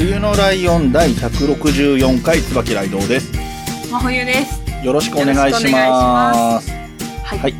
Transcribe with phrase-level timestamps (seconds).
[0.00, 3.30] 冬のライオン第164回椿ライドウです。
[3.90, 4.86] 真冬です。
[4.86, 6.32] よろしくお願いしま。
[6.32, 6.70] ます
[7.22, 7.38] はい。
[7.38, 7.54] はい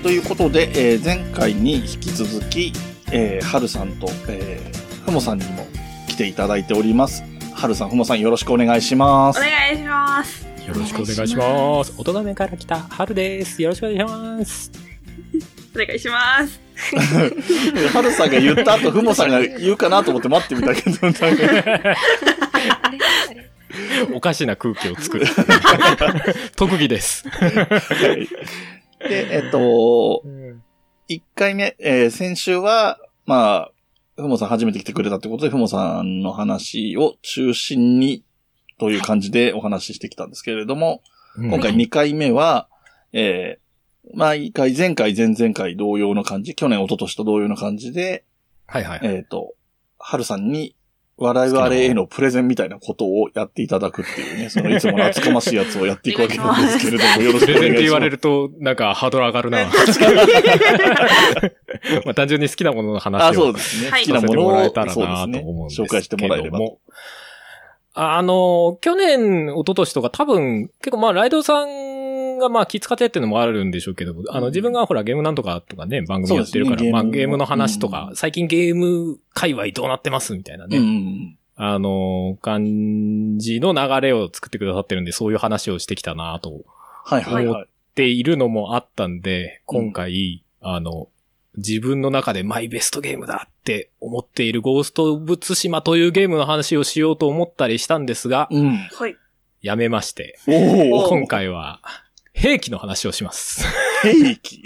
[0.00, 2.72] ということで、えー前回に引き続き、
[3.10, 5.66] えー、はるさんと、えー、ふもさんにも
[6.06, 7.24] 来ていただいております。
[7.52, 9.40] はるさん、ふもさんよろしくお願いします。
[9.40, 10.46] お願いします。
[10.68, 11.92] よろしくお願いします。
[11.98, 13.60] おとがめから来た春です。
[13.60, 14.70] よろしくお願いします。
[15.74, 16.63] お願いします。
[17.94, 21.24] はるさんが言った後、ふもさんが言うかなと思って待ってみたけど、なんか
[24.12, 25.26] おかしな空気を作る。
[26.56, 27.24] 特技です。
[29.00, 30.22] で、えっと、
[31.08, 33.70] 1回目、えー先週は、まあ、
[34.16, 38.24] ふもさん初めて来てくれたってことで、ふもさんの話を中心に、
[38.78, 41.02] という感じでお話ししてきたんですけれども、
[41.36, 42.68] 今回2回目は、
[43.12, 43.63] えー、
[44.12, 48.24] 毎回、前回、前々回同様の感じ、去年、一昨年と同様の感じで、
[48.66, 49.00] はいはい。
[49.02, 49.54] えっ、と、
[49.98, 50.74] はるさんに、
[51.16, 57.68] 我々へのプレゼンみたいなことをやっていただくっていうね、 そのいつもの厚かましいやつをやっていくわけなんですけれども、よろしプくお願いします。
[57.68, 59.58] レゼンって言われると、なんかハードル上がるな。
[62.04, 63.26] まあ単純に好きなものの話を。
[63.26, 63.90] あ、そうですね。
[63.90, 66.78] はい好きなものさせてもらをえたらそうですねなと思うんですけど紹介してもらえればと。
[67.96, 71.68] あの、去年、一昨年とか多分、結構まあ、ライドさん
[72.38, 80.78] がまあ、気使ってっていうのもあるんでしょうけど、あの、自分がほら、ゲームなんとかとかね、番組やってるから、ねまあ、ゲームの話とうん、か最近ゲーム界隈どうなってますみたいなね。
[80.78, 81.38] うん。
[81.56, 86.64] あの、感じの流れを作ってくださってるんで、そういう話をしてきたなと思
[87.04, 87.64] はいはいはい。
[87.64, 91.08] っているのもあったんで、今回、あの、
[91.56, 98.76] 自分の中でマイベストゲームだって思っているゴースト・オブ・ツシマというゲームの話をしようと思ったりしたんですが、うん。
[98.76, 99.16] はい。
[99.62, 100.38] やめまして。
[100.46, 101.80] 今回は、
[102.34, 103.64] 兵器の話をします。
[104.02, 104.64] 兵器？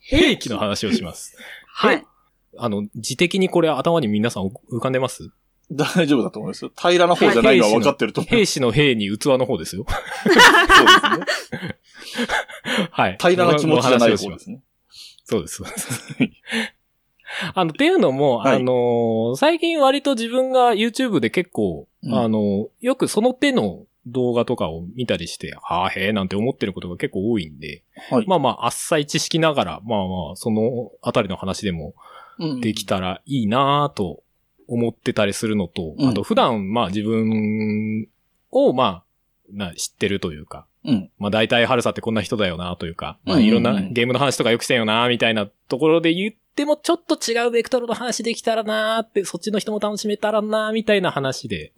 [0.00, 1.36] 兵器の話をします。
[1.66, 2.04] はい。
[2.56, 5.30] あの、自的にこれ頭に皆さん浮かんでます？
[5.70, 6.72] 大丈夫だと思いますよ。
[6.76, 8.34] 平らな方じゃないのは分かってると思う。
[8.34, 9.86] 兵士の兵に器の方ですよ。
[9.86, 10.40] そうで
[11.30, 12.86] すね。
[12.90, 13.18] はい。
[13.20, 14.62] 平らな気持ちじゃないの話をしま方ですすね。
[15.24, 15.56] そうです。
[15.56, 16.14] そうです
[17.54, 28.26] あの、っていうのも、はいあの、最近割と自分が YouTube で結構、うんあの、よくその手の動画とかを見たりして、ああ、へえ、なんて思ってることが結構多いんで、はい。
[28.26, 31.94] まあまあ、あっさい知識ながら、まあまあ、そのあたりの話でも
[32.38, 34.22] うんできたらいいなぁと
[34.66, 38.08] 思ってたりするのと、うんあと普段、まあ自分
[38.50, 39.04] を、まあ、
[39.52, 41.10] な知ってるというか、うん。
[41.18, 51.72] まあ大体春さってこんな人だよなというか、まあいろんなゲームの話とかよくしてんよなみたいなところで言ってもちょっと違うベクトルの話できたらなって、そっちの人も楽しめたらなみたいな話で、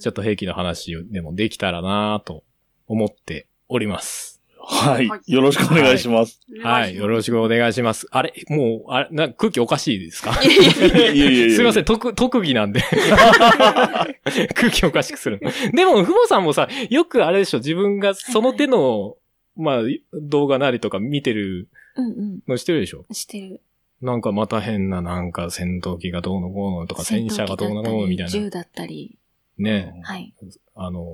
[0.00, 2.44] ちょっと兵器の話でもできたらなと
[2.86, 4.40] 思っております。
[4.70, 5.32] はいはい。
[5.32, 6.40] よろしくお願いします。
[6.62, 6.94] はい。
[6.94, 8.06] よろしくお願いします。
[8.10, 10.34] あれもう、あれ、な空気おかしいですか？
[10.34, 12.82] すいません、特、特技なんで。
[14.54, 15.50] 空気おかしくするの。
[15.72, 19.16] でも、ふもさんもさ、よくあれでしょ、自分がその手の、
[19.56, 19.82] まあ、
[20.12, 21.68] 動画なりとか見てる
[22.02, 23.14] うんのしてるでしょうん。
[23.14, 23.60] してる。
[24.00, 28.30] なんかまた変な、なんか戦闘機がどうのこうのとか戦車がどうのこうのみたいな。
[28.30, 29.18] 銃だったり。
[29.58, 30.00] ね。
[30.04, 30.34] はい。
[30.76, 31.06] あの、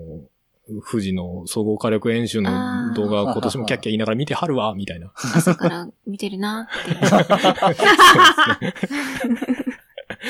[0.90, 5.12] 富士の総合火力演習の動画今年もキャッキャ言いながら見てはるわ、みたいな。
[5.14, 6.94] 朝から見てるなって。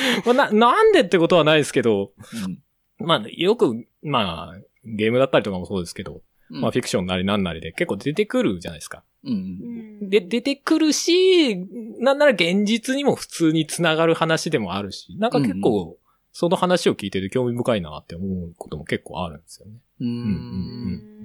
[0.25, 2.11] まあ、な、なんでってことはないですけど、
[2.47, 2.59] うん
[3.05, 9.03] まあ、よく、まあ、ゲームだったりとかもそうですけど、うんまあ、フィクションなりなんなりで結構出てくるじゃないですか。
[9.25, 10.09] うん。
[10.09, 11.57] で、出てくるし、
[11.99, 15.97] なんなら現実にも普通につながる話でもあるし、なんか結構、
[16.31, 19.73] その話を聞いてて興味深いなって思うことも結構あるんですよね。
[20.01, 20.07] うん。
[20.07, 21.15] うんうん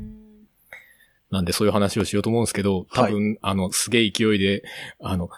[1.31, 4.65] なんでそういう話をしようと思うんですけど、多分、あの、すげえ勢いで、
[5.01, 5.31] あの、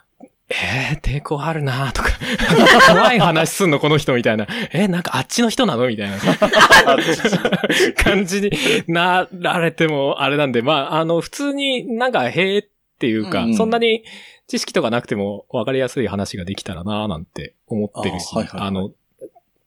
[0.53, 2.11] えー、抵抗あるなとか、
[2.93, 6.19] 怖い話すんのこの人みたいな、えー、なんかあっちの人なのみたいな。
[7.97, 8.51] 感じに
[8.87, 12.69] なられてもあれなんで、まあ、あの、普通になんか、へーっ
[12.99, 13.51] ていうか、うん。
[13.51, 14.05] うんそんなに
[14.47, 18.69] 知識とかなくても分かりやすい話ができたらななんて思ってるし、あはいはいはい。
[18.69, 18.91] あの、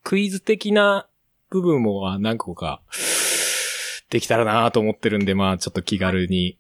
[0.04, 1.08] クイズ的な
[1.50, 2.82] 部分も何個か
[4.12, 6.60] できたらなと思ってるんで、まあちょっと気軽に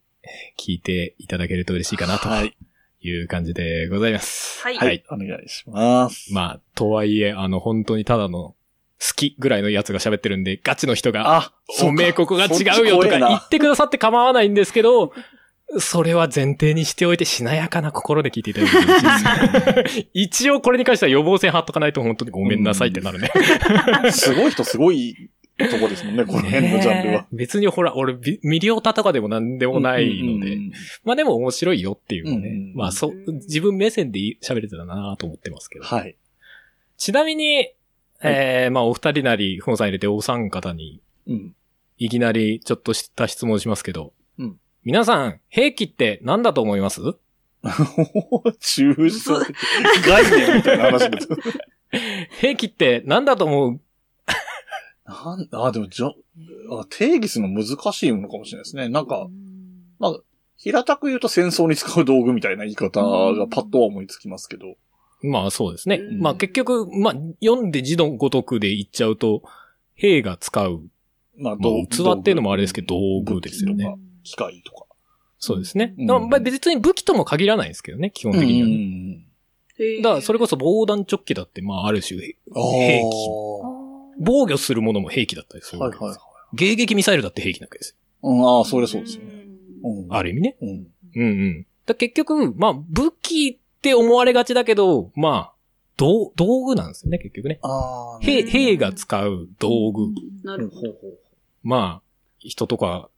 [0.57, 2.27] 聞いていただけると嬉しいかなと。
[2.27, 2.57] はい。
[3.05, 4.61] いう感じでございます。
[4.63, 5.03] はいはい。
[5.09, 6.33] お願いします。
[6.33, 8.55] まあ、とはいえ、あの、本当にただの
[8.99, 15.11] 好きぐらいのやつが喋ってるんで、ガチの人が、あ、そう、名国が違うよとか言ってくださって構わないんですけど、
[15.79, 23.31] それは前提にしておいて、しなやかな心で聞いていただいてよろしいです 一応これに関しては予防線張っとかないと本当にごめんなさいってなるね。
[24.11, 30.71] すごい人すごいとこですもんね、この辺のジャンルは別にほら、俺、ビミリオタとかでもなんでもないので、うん
[31.05, 32.49] まあでも面白いよっていうのね。
[32.49, 35.85] うんまあそ、自分目線で喋れてたなと思ってますけど。
[35.85, 36.15] はい。
[36.97, 37.71] ちなみに、
[38.21, 41.55] えー、まあお二人なり、ふもさん入れてお三方に、うん。
[41.97, 47.01] いきなりちょっとした質問しますけど、うん皆さん、兵器って何だと思います？
[47.63, 49.55] 抽象的。
[50.07, 51.27] 概念みたいな話です。
[52.39, 53.79] 兵器って何だと思う？
[55.05, 58.89] なんあ、でもじゃ、あ定義するの難しいのかもしれないですね。
[58.89, 59.27] なんか、
[59.99, 60.19] まあ、
[60.57, 64.75] 平たく言うと戦争に使う道具みたいな言い方がパッとは思いつきますけど。
[65.21, 65.97] まあそうですね。
[65.97, 67.13] うんまあ結局、まあ
[67.43, 69.43] 読んで字のごとくで言っちゃうと、
[69.93, 70.81] 兵が使う、
[71.37, 73.95] まあ、まあ、器っていうのもあれですけど、道具ですよね。
[74.23, 74.85] 機械とか。
[75.37, 75.93] そうですね。
[75.97, 83.74] まあ別に武器とも限らないですけどね、基本的にはだからそれこそ防弾チョッキだって、まあある種、兵器。
[84.17, 86.03] 防御するものも兵器だったりするわけです。
[86.03, 86.23] はいはいは
[86.53, 86.73] い。
[86.73, 89.45] 迎撃ミサイルだって兵器なわけですうん、ああ、それそうですよね。
[89.83, 90.07] うんよ。
[90.09, 90.55] ある意味ね。
[90.61, 90.69] うん。
[90.69, 91.67] うんうん。
[91.85, 95.53] だ結局、まあ武器って思われがちだけど、まあ、
[95.97, 97.59] 道、道具なんですよね、結局ね。
[97.61, 100.07] ああ、兵、兵が使う道具。
[100.43, 100.95] なるほど。
[101.63, 102.01] まあ、
[102.39, 103.09] 人とか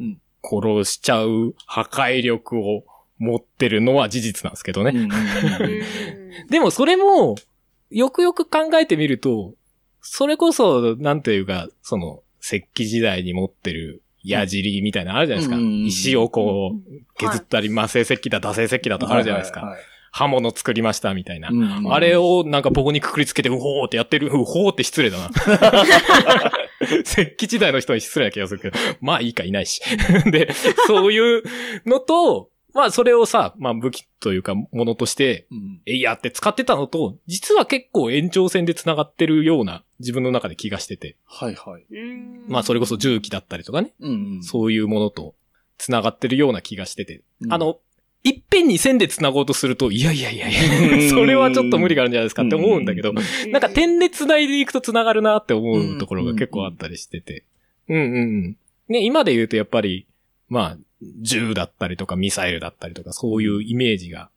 [0.00, 2.84] うん、殺しちゃう破壊力を
[3.18, 5.08] 持ってるのは事実なんですけどね。
[6.48, 7.36] でもそれも、
[7.90, 9.54] よくよく考えてみると、
[10.10, 15.56] それこそ、なんというか、その、石器時代に持ってる矢尻みたいなのあるじゃないですか。
[15.56, 19.60] うんうんうん石をこう、削ったり、魔性石器だ、惰性石器だとかあるじゃないですか。
[19.60, 21.50] はいはい刃物作りましたみたいな。
[21.90, 25.30] あれをなんか僕にくくりつけて、うほーってやってる、うほーって失礼だな。
[27.04, 29.80] 石器時代の人に失礼な気がするけど、まあいいかいないし。
[30.32, 30.48] で、
[30.86, 31.42] そういう
[31.86, 41.16] のと、まあそれをさ、まあ武器というかものとして、うんえいやって使ってたのと、実は結構延長線で繋がってるような自分の中で気がしてて。
[41.26, 41.84] はいはい。
[42.48, 44.42] まあそれこそ重機だったりとかね、うんうん。
[44.42, 45.34] そういうものと
[45.76, 47.22] 繋がってるような気がしてて。
[47.42, 47.78] うんあの、
[48.24, 53.22] いっぺんに線で繋ごうとすると、いやいやいやいうんや、それはちょっと無理があるんじゃないですかって思うんだけど、な
[53.58, 57.44] んか点で繋いでいくと繋がるなって思うところが結構あったりしてて。
[57.88, 58.56] うんうんうん。
[58.88, 60.06] ね、今で言うとやっぱり、
[60.48, 60.78] まあ、
[61.20, 64.30] 銃だったりとかミサイルだったりとかそういうイメージが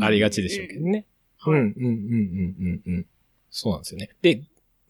[0.00, 1.06] ありがちでしょうけどね。
[1.46, 3.06] うん、うん、うん、うん、うん、うん。
[3.50, 4.10] そうなんですよね。
[4.22, 4.42] で、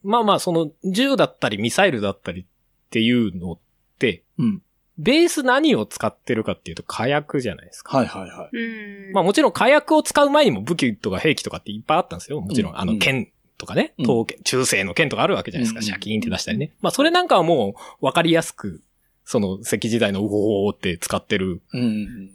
[0.03, 2.45] まあまあ、その、銃だったりミサイルだったりっ
[2.91, 3.59] ていうのっ
[3.99, 4.63] て、うん
[4.99, 7.97] ベース何を使ってるかっていうと火薬じゃないですか。
[7.97, 8.57] はいはいはい。
[8.57, 9.13] うん。
[9.13, 12.41] まあもちろん火薬を使う前にも武器とか兵器とかっていっぱいあったんですよ。
[12.43, 15.79] もちろん、あの、剣とかね、うん刀剣、中世の剣とかあるわけじゃないですか。
[15.79, 16.75] うんシャキーンって出したりね。
[16.83, 18.83] まあそれなんかはもう分かりやすく、
[19.25, 21.63] その石器時代のウホーって使ってる。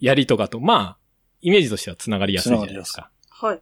[0.02, 0.98] 槍とかと、まあ、
[1.42, 3.12] イメージとしては繋がりやすいじゃないですか。
[3.30, 3.60] はい。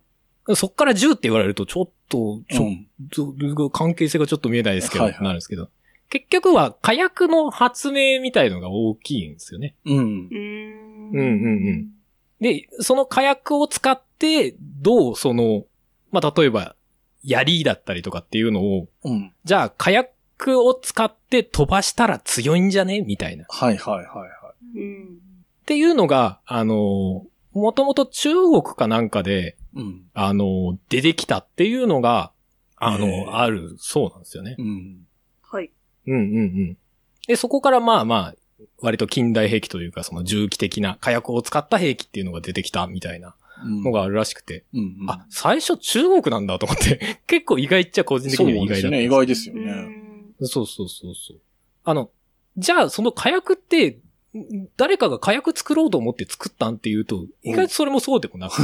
[0.53, 5.69] そっから銃って言われると、ちょっと、ちょうんど関係性がちちょっと見えないですけど、はいはいなるんですけど。
[6.09, 9.75] 結局は火薬の発明みたいのが大きいんですよね。
[9.86, 9.97] うん。
[9.97, 11.09] うん。
[11.12, 11.89] うんうんうん。
[12.39, 15.63] で、その火薬を使って、どうその、
[16.12, 16.75] まあ、例えば、
[17.24, 19.33] 槍だったりとかっていうのを、うん。
[19.45, 23.02] じゃあ火薬を使って飛ばしたら強いんじゃね？
[23.02, 23.45] みたいな。
[23.45, 24.80] っはいはいはいはい。
[24.80, 25.18] うん。
[25.66, 30.10] ていうのが、あの、もともと中国かなんかで、うん。
[30.14, 32.32] あの、出てきたっていうのが、
[32.78, 34.56] あの、ある、そうなんですよね。
[34.58, 35.08] うん。
[35.42, 35.72] はい。
[36.08, 36.42] うんうんう
[36.72, 36.78] ん。
[37.28, 38.36] で、そこからまあまあ、
[38.80, 44.96] 割と近代兵器というか、その重機的な火薬を使った兵器っていうのが出てきたみたいなうんのがあるらしくて、うん。
[45.08, 48.98] あ、最初中国なんだと思って、 結構意外っちゃ個人的そうには意外だった。
[48.98, 49.04] ですね。
[49.04, 49.72] 意外ですようね。
[49.72, 50.36] ん。
[50.42, 51.38] そうそうそうそう。
[51.84, 52.10] あの、
[52.58, 53.96] じゃあその火薬って、ん
[54.77, 58.57] 誰かが火薬作ろうと思って作ったんっていうと、意外とそれもそうでもなく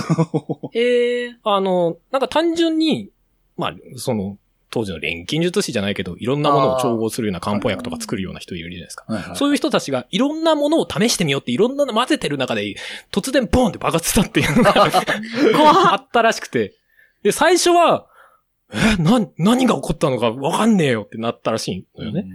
[0.71, 1.35] て、 へえ。
[1.43, 3.09] あの、なんか単純に、
[3.57, 4.37] まあ、その、
[4.69, 9.05] 当時の錬金術師じゃないけど、いろんなものを調合するような漢方薬とか作るような人いるじゃないですか。
[9.07, 12.75] はいはいそういう人たちがいろんなものを試してみようっていろんなの混ぜてる中で、
[13.11, 14.73] 突然ボーンって爆発したっていうのが
[15.93, 16.73] あったらしくて。
[17.21, 18.07] で、最初は、
[18.73, 22.25] え、な、何が起こったのかわかんねえよってなったらしいのよね。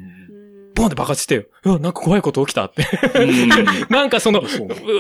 [0.76, 2.86] ボーンって爆発して、うわ、なんか怖いこと起きたって。
[3.14, 3.48] うん。
[3.88, 4.42] なんかその、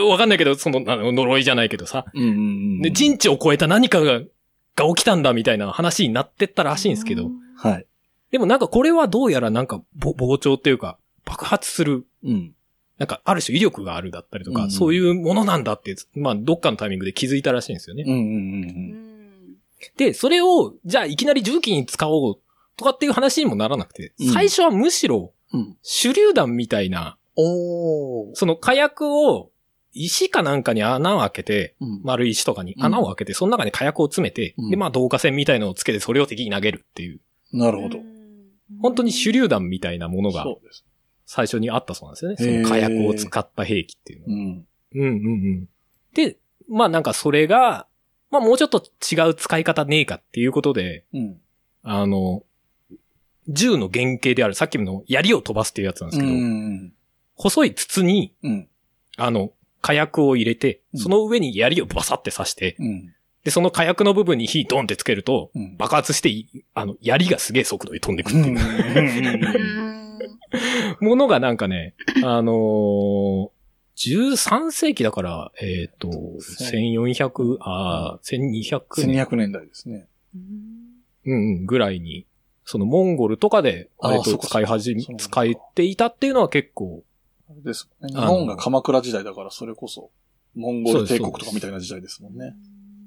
[0.08, 2.06] わかんないけど、その、呪いじゃないけどさ。
[2.14, 4.22] で、人知を超えた何かが、
[4.74, 7.30] が起きたんだみたいな話になってったらしいんですけど。
[7.56, 7.86] はい。
[8.30, 12.52] でもなんかこれはどうやらなんかぼ膨張っていうか、爆発するうん。
[12.98, 18.04] なんかある種威力があるだったりとか、うんそういうものなんだって、まあどっかのタイミングで気づいたらしいんですよね。
[18.06, 18.22] うんうんう。
[18.22, 18.32] うん
[19.02, 19.56] ん。
[19.98, 22.38] で、それを、じゃあいきなり重機に使おう
[22.76, 25.30] とかっていう話にもならなくて、うん最初はむしろうん。
[25.82, 28.34] 手榴弾みたいな、おー。
[28.34, 29.50] その火薬を
[29.92, 37.20] 石かなんかに穴を開けて、うん丸い石とかに穴を開けて、その中に火薬を詰めて、うんで、まあ導火線みたいのをつけてそれを敵に投げるっていう、
[37.52, 37.98] なるほど。
[38.82, 40.84] 本当に手榴弾みたいなものがそうです。
[41.24, 42.36] 最初にあったそうなんですよね。
[42.64, 44.40] その火薬を使った兵器っていうのは。
[44.40, 44.66] うん。
[44.94, 45.08] うんうんう
[45.62, 45.68] ん。
[46.14, 46.36] で、
[46.68, 47.86] まあなんかそれが、
[48.30, 51.40] まあもうちょっと違う使い方ねえかっていうことで、うん。
[51.82, 52.42] あの、
[53.48, 56.92] 銃の原型である、さっきの槍を飛ばすっていうやつなんですけど、うん。
[57.34, 58.68] 細い筒に、うん。
[59.16, 63.14] あの、火薬を入れて、うんその上に槍をバサって刺して、うん。
[63.44, 65.76] で、その火薬の部分に火ドンってつけると、うん。
[65.76, 68.58] 爆発してい、あの、槍がすげえ速度で飛んでくっていう、
[71.00, 71.06] うん。
[71.08, 73.56] ものがなんかね、あのー
[73.96, 80.06] 13世紀だから、えっ、と、1400、あー1200年、1200年代ですね。
[80.34, 82.26] うんうん、ぐらいに、
[82.66, 85.44] そのモンゴルとかで、割と使い始め使っ
[85.74, 87.04] ていたっていうのは結構、
[87.48, 88.08] あれですね。
[88.10, 90.10] 日本が鎌倉時代だから、それこそ、
[90.56, 92.54] モンゴル帝国とかみたいな時代ですもんね。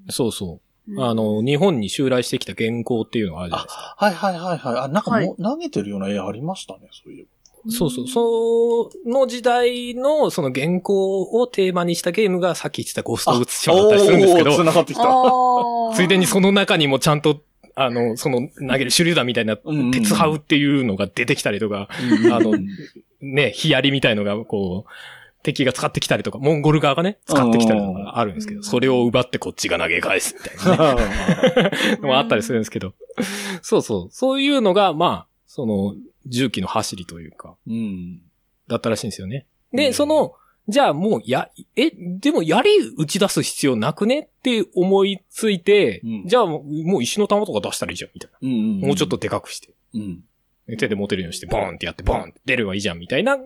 [0.10, 3.96] そうそう、あの、日本に襲来してきた原稿っていうのがあるじゃないですか。
[3.98, 4.78] はいはいはいはい。
[4.86, 7.72] あ、なんかもう、はい投げてるような絵ありましたね、そういえば。
[7.72, 8.08] そうそう。
[8.08, 15.04] その時代のその原稿をテーマにしたゲームがさっき言ってたゴーストウツシマだったりするんですけど、繋がってきた。
[15.94, 17.42] ついでにその中にもちゃんと、
[17.82, 19.56] あの、その投げる手榴弾みたいな
[19.94, 22.54] 鉄ハウっていうのが出てきたりとか、あの
[23.22, 31.72] ね、ヒヤリみたいのがこう、敵が使ってきたりとか、モンゴル側がね、使ってきたりとかがあるんですけど、うんそれを奪ってこっちが投げ返すみたいなね、
[32.02, 32.94] のもあったりするんですけど、
[33.62, 35.96] そうそう、そういうのが、まあ、その、
[36.26, 38.20] 重機の走りというか、うん。
[38.68, 39.46] だったらしいんですよね。
[39.72, 39.94] で、うん。
[39.94, 40.34] その、
[40.70, 46.64] じゃあもう、や、え、でも槍打ち出す必要なくねって思いついて、うんじゃあも
[47.00, 48.38] う石の玉とか出したらいいじゃん、みたいな。
[48.42, 48.80] うんうん。
[48.82, 49.18] もうちょっと。
[49.18, 49.74] でかくして。
[49.94, 50.24] うん。
[50.78, 53.38] 手で持てるようにして、ボーンってやって、ボーンって出ればいいじゃん、みたいな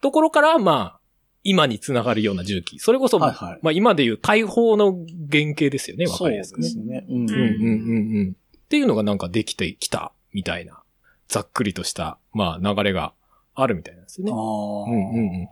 [0.00, 1.00] ところから、まあ、
[1.44, 2.78] 今につながるような重機。
[2.78, 4.92] それこそ、はいはいまあ今でいう大砲の
[5.30, 6.68] 原型ですよね、わかそうでりやすくね。
[6.68, 7.06] すね。
[7.08, 8.36] うんうんうんうんうん。
[8.56, 10.82] っていうのがなんかできてきた、みたいな、
[11.28, 13.12] ざっくりとした、まあ流れが
[13.54, 14.32] あるみたいなんですよね。
[14.32, 14.38] ああ。
[14.38, 15.48] うんうんうん。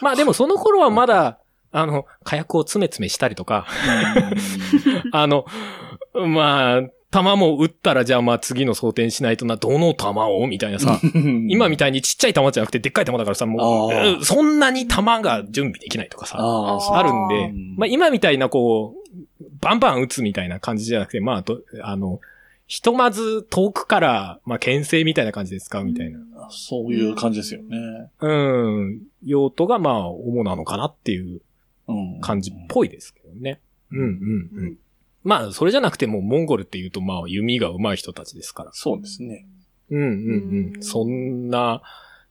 [0.00, 1.38] まあでもその頃はまだ、
[1.70, 3.66] あの、火薬を詰め詰めしたりとか、
[5.12, 5.44] あの、
[6.14, 11.00] まあ、弾も撃ったらじゃあまあ次の装填しないとな、どの弾をみたいなさ、
[11.48, 22.20] 今みたいにちっちゃい弾じゃなくてでっかい弾だからさ、もうそんなに弾が準備できないとかさ、あるんでうん、まあ今みたいなこう、バンバン撃つみたいな感じじゃなくて、まあと、あの、
[22.68, 26.20] ひとまず遠くから、まあ牽制みたいな感じで使うみたいな。
[26.50, 27.76] そういう感じですよね。
[28.20, 31.40] うん、用途がまあ主なのかなっていう
[31.88, 32.20] うん。
[32.20, 33.60] 感じっぽいですけどね。
[33.90, 34.76] うんうんうん。
[35.24, 38.70] まあ、それじゃなくても、モンゴルっていうと、まあ、弓が上手い人たちですから。
[38.72, 39.46] そうですね。
[39.90, 40.12] うんうんう。
[40.12, 41.82] うんんそんな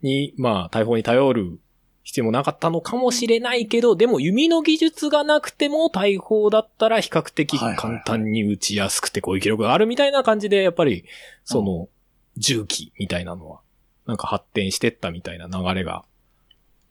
[0.02, 1.60] に、まあ、大砲に頼る
[2.08, 11.04] 必要もなかったのかもしれないけど、でも弓の技術がなくても大砲だったら比較的簡単に撃ちやすくて攻撃力があるみたいな感じで、やっぱり、
[11.44, 11.90] その、
[12.38, 13.60] 重機みたいなのは、
[14.06, 16.06] なんか発展してったみたいな流れが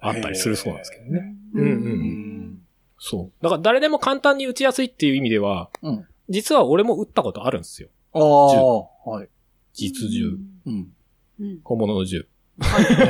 [0.00, 1.35] あったりするそうなんですけどね。
[1.54, 2.58] うんうん。
[2.99, 3.42] そう。
[3.42, 6.06] だから誰でも簡単に打ちやすいっていう意味では、うん。
[6.28, 7.88] 実は俺も撃ったことあるんですよ。
[8.12, 9.28] ああ、はい。
[9.73, 10.37] 実銃。
[10.66, 10.92] うん。
[11.40, 11.61] うん。
[11.64, 12.28] 本物の銃。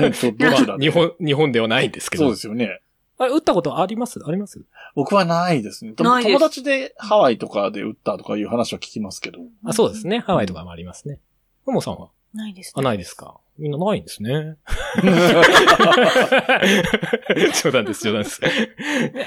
[0.01, 2.25] えっと、どちらで日本、日本ではないんですけど。
[2.25, 2.81] そうですよね。
[3.19, 4.21] あれ、撃ったことあります？
[4.27, 4.63] あります？
[4.95, 5.93] 僕はないですね。
[5.93, 9.39] でもないです友達でハワイとかで撃ったとかいう話は聞きますけど。
[9.65, 10.19] あ、そうですね。
[10.19, 11.19] ハワイとかもありますね。
[11.65, 12.09] ふもさんは？
[12.35, 13.39] ないです、あ、ないですか。
[13.59, 14.57] みんなないんですね。
[17.63, 18.41] 冗談です、冗談です。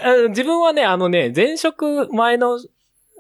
[0.04, 2.60] あ自分はね、あのね、前職、前の、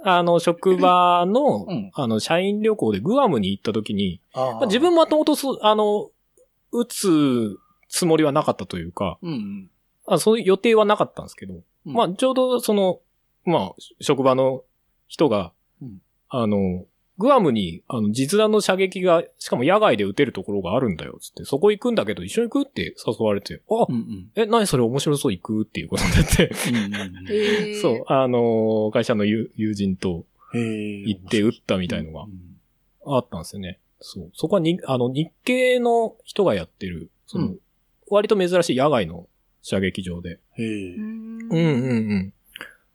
[0.03, 6.11] あの、職場の、うんあの、社員旅行でグアムに行った時に、あまあ、自分もともとそ、あの、
[6.71, 9.69] 撃つつもりはなかったというか、うんうん。
[10.07, 12.99] あそういう予定はなかったんですけど、うんまあ、ちょうどその、
[13.45, 14.63] まあ、職場の
[15.07, 16.85] 人が、うんあの、
[17.17, 24.31] グアムに、あの、実弾の射撃が、しかも野外で撃てるところがあるんだよ、つって、そこ行くんだけど一緒に行くって誘われて、あ、うんうん。
[24.35, 30.25] え、何それ面白そう行くっていうことになって、そう、あの、会社の友友人と。
[30.53, 32.59] 行って撃ったみたいのがうん
[33.05, 33.79] あったんですよね。
[33.99, 34.31] そう。
[34.33, 37.59] そこはに、あの、日系の人がやってる、その、うん
[38.11, 39.27] 割と珍しい野外の
[39.61, 40.95] 射撃場で、へえ。
[40.95, 42.33] うんうんうん。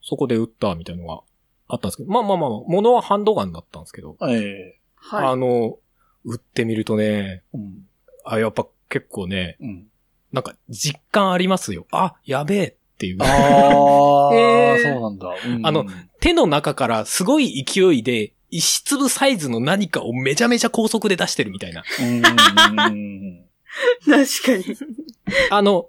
[0.02, 1.20] そこで撃ったみたいのが
[1.68, 4.80] あったんですけど、まあまあまあ、ものはハンドガンだったんですけど、ええ。
[4.96, 5.26] はい。
[5.26, 5.78] あの、
[6.24, 7.86] 撃ってみるとね、うん。
[8.24, 9.86] あ、やっぱ結構ね、うん。
[10.32, 11.86] なんか実感ありますよ。
[11.92, 13.22] あ、やべえっていう。
[13.22, 15.28] ああ、 へーそうなんだ。
[15.28, 15.86] うんあの、
[16.20, 21.82] 手の中からすごい勢いで、石粒サイズの何かをめちゃめちゃ高速で出してるみたいな。
[21.82, 21.96] 確
[24.44, 24.64] かに。
[25.50, 25.88] あの、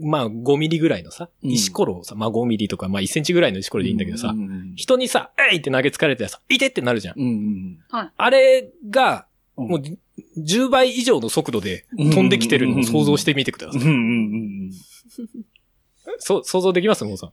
[0.00, 1.50] まあ5ミリぐらいのさ、うん。
[1.50, 4.72] 石ころをさ、まあ5ミリとか、まあ1センチぐらいの石ころでいいんだけどさう、ん。
[4.74, 7.20] 人にさ、えいって投げつかれてさ、いてってなるじゃん。
[7.20, 7.78] うん。
[8.16, 9.68] あれが、うん。
[9.68, 9.82] もう
[10.40, 13.82] 10倍以上の速度で飛んできてるのを想像してみてください。
[16.18, 17.04] そう、想像できます？
[17.04, 17.30] もうさん。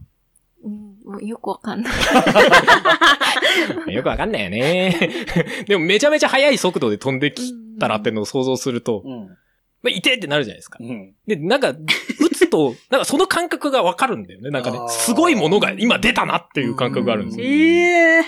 [1.16, 1.94] うん、もうよくわかんない。
[3.94, 5.10] よくわかんないよね。
[5.68, 9.38] でもめちゃめちゃ速い速度で飛んできたらってのを想像すると、うん
[9.86, 10.80] まあ、いてってなるじゃないですか。
[10.82, 14.50] うんで、なんか、撃つと、 なんかその感覚がわかるんだよね。
[14.50, 17.46] なんかねすごいものが今出たなっていう感覚があるんですよ。
[17.46, 18.26] ええ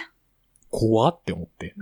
[0.70, 1.74] 怖って思って。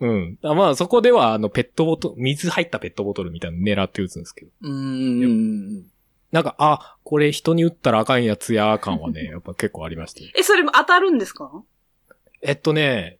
[0.00, 0.38] うん。
[0.42, 4.50] あまあそこでは、あの、ペットボトル、水入ったペットボトルみたいなの狙って撃つんですけど。
[4.62, 5.86] うん
[6.34, 10.32] なんか、あ、これ人に撃ったらあかんやつや感はね、 やっぱ結構ありまして。
[10.36, 11.62] え、それも当たるんですか？
[12.42, 13.18] えっとね、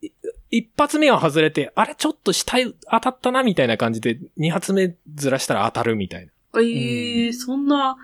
[0.00, 0.08] い
[0.50, 2.56] 一発目は外れて、あれちょっと下
[2.90, 6.32] 当たったなみたいな感じで、二発目ずらしたら当たるみたいな。
[6.62, 7.96] ええそんな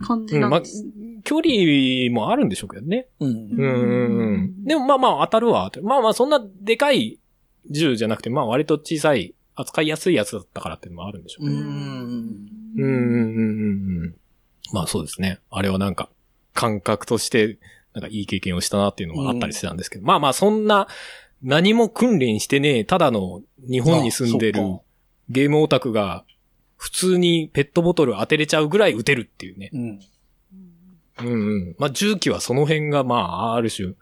[0.00, 0.84] 感じなんです。、
[1.24, 3.06] 距離もあるんでしょうけどね。
[3.20, 4.64] うんうんうんうん。
[4.64, 5.86] でもまあまあ当たるは当たる。
[5.86, 7.18] まあまあそんなでかい
[7.68, 11.60] 銃じゃなくて、まあ割と小さい、扱いやすいやつだったからっていうのもあるんでしょううけど。
[11.60, 12.48] ん
[12.82, 14.14] うんうんうんうんうん。
[14.72, 15.38] まあそうですね。
[15.50, 16.08] あれはなんか、
[16.54, 17.58] 感覚として、
[17.94, 20.04] なんかいい経験をしたなっていうのもあったりしてたんですけど。
[20.04, 20.88] まあまあそんな、
[21.42, 24.60] 何も訓練してねえ、ただの日本に住んでる
[25.28, 26.24] ゲームオタクが、
[26.76, 29.70] 普通にペットボトル当てれちゃうぐらい撃てるっていうね。
[29.72, 30.00] うん
[31.20, 31.76] うんうん。
[31.78, 33.94] まあ重機はその辺がまあ、ある種、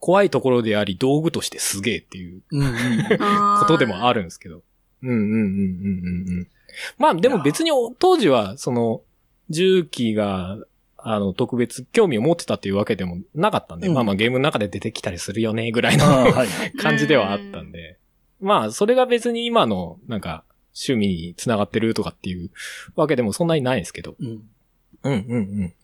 [0.00, 2.72] 怖いところであり、道具としてすげえっていううん
[3.60, 4.20] ことでもある。
[4.20, 4.62] るんですけど。
[5.02, 6.48] うんうんうんうんうんうん。
[6.98, 9.02] まあでも別に当時は、その、
[9.50, 10.58] 重機が、
[10.96, 17.98] あの、特別興味を持ってたっていうわけでもなかったんで、うんまあまあゲームの中で出てきたりするよね、ぐらいのはい はい感じではあったんで。
[18.40, 22.50] まあ、それが別に今の、なんか、趣味に繋がってるとかっていう
[22.96, 24.16] わけでもそんなにないんですけど。
[24.18, 24.42] うん
[25.02, 25.74] うんうんうん。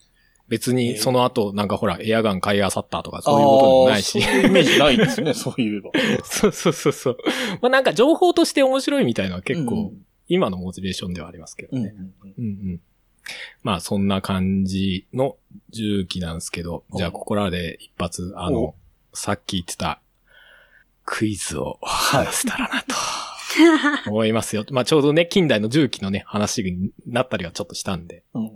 [0.51, 4.21] 別にその後、なんかほら、エアガン買いあさったとかそういうことでもないし。
[4.21, 5.93] そういうイメージないですね、そういうの。
[6.25, 7.19] そうそうそうそう。
[7.63, 11.93] まあなんか情報として面白いみたいな結構うん、今のモチベーションではありますけどうんね。
[12.39, 12.81] うんうん。
[13.63, 15.37] まあそんな感じの
[15.71, 18.75] 重機なんですけど、じゃあここらで一発、あのお、
[19.13, 20.01] さっき言ってた
[21.05, 22.95] クイズをはい話せたらなと
[24.11, 24.65] 思いますよ。
[24.71, 28.51] まあちょうどね、近代の重機のね、話になったりはちょっとしたんで、うん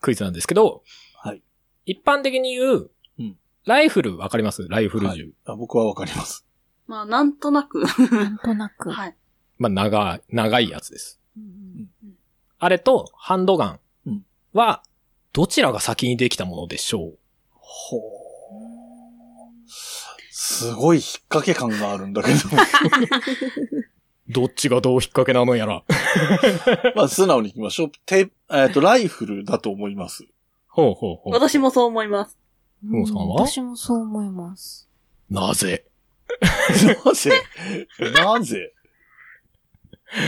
[0.00, 0.82] クイズなんですけど、
[1.16, 1.42] はい。
[1.84, 4.66] 一般的に言ううん、ライフルわかります？
[4.68, 5.24] ライフル銃。
[5.24, 6.46] はいあ僕はわかります。
[6.86, 7.84] まあ、なんとなく。
[8.10, 8.90] なんとなく。
[8.92, 9.16] はい。
[9.60, 11.20] まあ長い、長いやつです。
[11.36, 11.88] うん
[12.62, 14.82] あれとハンドガンうんは、
[15.32, 17.18] どちらが先にできたものでしょう？
[17.52, 18.00] ほう。
[20.30, 22.38] すごい引っ掛け感があるんだけど。
[24.28, 25.82] どっちがどう引っ掛けなのやら。
[26.96, 27.90] まあ、素直に行きましょう。
[28.06, 30.24] て、えっ、と、ライフルだと思います。
[30.68, 31.32] ほうほうほう。
[31.32, 32.38] 私もそう思います。
[32.82, 33.46] ふもさんは？
[33.46, 34.88] 私もそう思います。
[35.30, 35.86] なぜ？
[37.04, 37.32] なぜ？
[38.14, 38.74] なぜ？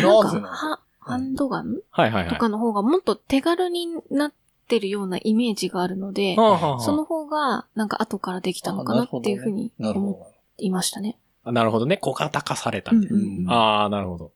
[0.03, 1.79] なんか、なぜなハンドガン？
[1.91, 2.33] はいはいはい。
[2.33, 4.33] とかの方がもっと手軽になっ
[4.69, 10.27] てるようなイメージがあるので、はあはその方が、なんか後からできたのかなっていうふうに思
[10.59, 11.19] いましたね。
[11.45, 11.97] あなるほどね。
[11.97, 13.53] 小型化されたうんみたいうんな。
[13.53, 14.31] ああ、なるほど。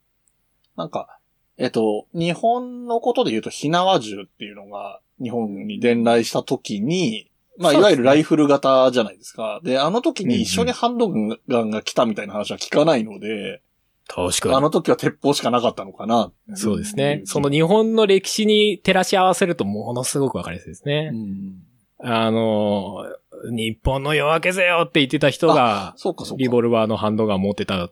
[0.76, 1.18] なんか、
[1.56, 9.60] えっと、日本のことで言うと、火縄銃っていうのが日本に伝来した時に、まあ、いわゆるライフル型じゃないですか。
[9.62, 11.08] で、あの時に一緒にハンド
[11.48, 13.62] ガンが来たみたいな話は聞かないので、
[14.08, 16.32] 確かあの時は鉄砲しかなかったのかな。
[16.48, 16.56] に。
[16.56, 17.22] そうですね。
[17.24, 21.10] その日本の歴史に照らし合わせるとものすごくわかりやすいですね。
[21.12, 21.62] うん
[21.98, 23.06] あの、
[23.50, 26.42] 日本の夜明けぜよって言ってた人が、そうかそうか。
[26.42, 27.90] リボルバーのハンドガン持ってた。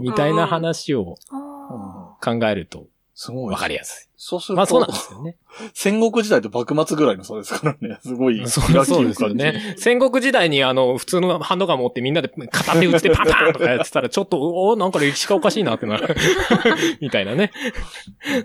[0.00, 3.52] みたいな話をあ考えるとすごい。
[3.52, 4.56] わかりやすそうすると、い。
[4.56, 5.36] まあそうなんですよね。
[5.74, 7.98] 戦国時代と幕末ぐらいの差ですからね。
[8.00, 8.38] すごい。
[8.48, 9.74] そうそうですよね。
[9.76, 16.16] 戦国時代にあの、普通のハンドガン持ってみんなで片手打ちでパンパンとかやってたら、ちょっと、おおなんか歴史がおかしいなってなる。
[17.02, 17.52] みたいなね。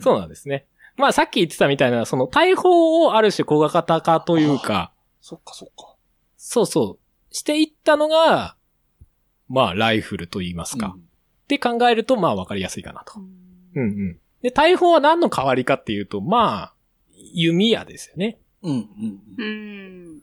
[0.01, 0.65] そうなんですね。
[0.97, 5.95] まあさっき言ってたみたいな、その大砲をある種小型化というか、そっかそっか。
[6.35, 8.57] そうそう、していったのが、
[9.47, 10.97] まあライフルと言いますか。
[10.97, 13.13] って考えると、まあわかりやすいかなと。
[13.75, 14.19] うんうん。
[14.41, 16.73] で、大砲は何の代わりかっていうと、まあ、
[17.33, 18.37] 弓矢ですよね。
[18.63, 18.89] うん。
[19.37, 20.21] うん。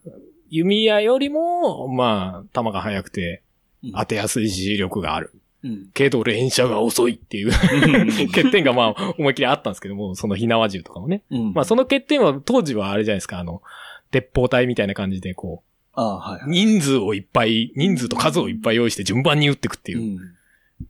[0.48, 3.42] 弓矢よりも、まあ、弾が速くて
[3.82, 5.32] うん当てやすい持久力がある。
[5.62, 5.90] うん。
[5.92, 7.52] けど連射が遅いっていう
[8.32, 11.22] 欠点がまあ思いっきりあったんですけども、その火縄銃とかもね。
[11.30, 13.62] うんまあその欠点は当時はあれじゃないですか、あの、
[14.10, 16.40] 鉄砲隊みたいな感じでこああ、はい。
[16.46, 20.18] う、人数をいっぱい、人数と数をいっぱい用意して順番に撃っていくっていううん。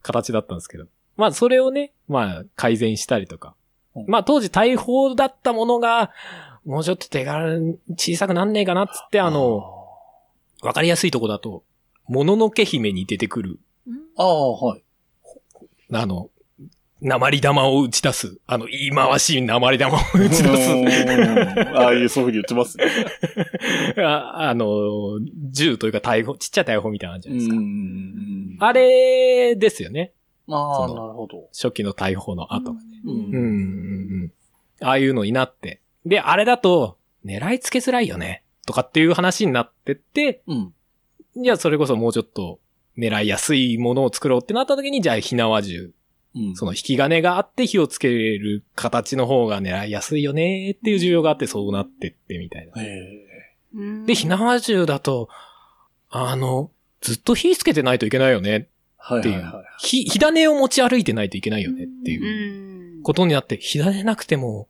[0.03, 0.87] 形だったんですけど。
[1.17, 3.55] まあそれをね、まあ改善したりとか
[3.95, 4.05] うん。
[4.07, 6.13] まあ当時大砲だったものが、
[6.65, 9.87] もうちょっと手軽に小さくなんねえかなっつって、あの、
[10.63, 11.63] わかりやすいとこだと、
[12.09, 13.59] もののけ姫に出てくる、
[14.17, 14.83] ああ、はい。
[15.93, 16.31] あの、
[17.03, 20.73] 鉛玉を打ち出す、あの、言い回しい鉛玉を打ち出す。
[20.73, 20.89] うん
[21.77, 22.87] ああいう、そういうふうに言ってますね。
[24.03, 27.57] ああの、銃というか大砲、ちっちゃい大砲みたいなのあるじゃないですか。
[27.57, 28.57] ん。
[28.59, 30.13] あれですよね。
[30.49, 31.49] ああ、なるほど。
[31.53, 32.87] 初期の大砲の後がね。
[33.05, 33.41] ううんん、うん、う
[34.27, 34.33] ん。
[34.81, 35.81] ああいうのになって。
[36.05, 38.43] で、あれだと、狙いつけづらいよね。
[38.67, 40.73] とかっていう話になってって、うん。
[41.37, 42.61] じゃあそれこそもうちょっと
[42.97, 45.93] 狙いやすいものを作ろうってなった時に、じゃあ火縄銃、
[46.35, 46.57] うん。
[46.57, 54.07] その引き金があって火をつける形の方が狙いやすいよねっていう需要があってそうなってってみたいな。
[54.07, 55.29] で、火縄銃だと、
[56.09, 58.69] あの、ずっと火つけてないといけないよね
[59.19, 59.65] っていうはいはいは。
[59.79, 64.69] 火、火種を持ち歩いてないといけないよねっていううんことになって、火種なくても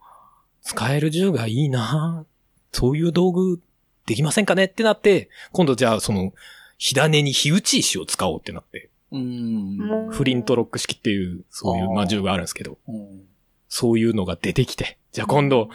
[0.62, 2.27] 使える銃がいいな
[2.72, 3.61] そういう道具
[4.05, 6.33] できませんかねってなって、今度じゃあその、
[6.79, 9.16] 火種に火打ち石を使おうってなって、い。
[9.16, 10.11] うん。
[10.11, 13.27] フリントロック式っていう、そういう、まあ、銃があるんですけど、うん
[13.68, 15.68] そういうのが出てきて、じゃあ今度、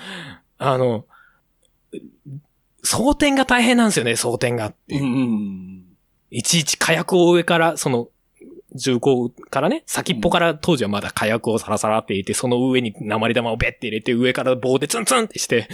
[0.58, 1.06] あの、
[2.84, 5.04] 装填が大変なんですよね、装填がっていう。
[5.04, 5.86] うん。
[6.30, 8.08] いちいち火薬を上から、その、
[8.74, 15.68] 銃口からね、先っぽから当時はまだ火薬をサラサラって入れて、その上に鉛玉をベッて入れて、上から棒でツンツンってして、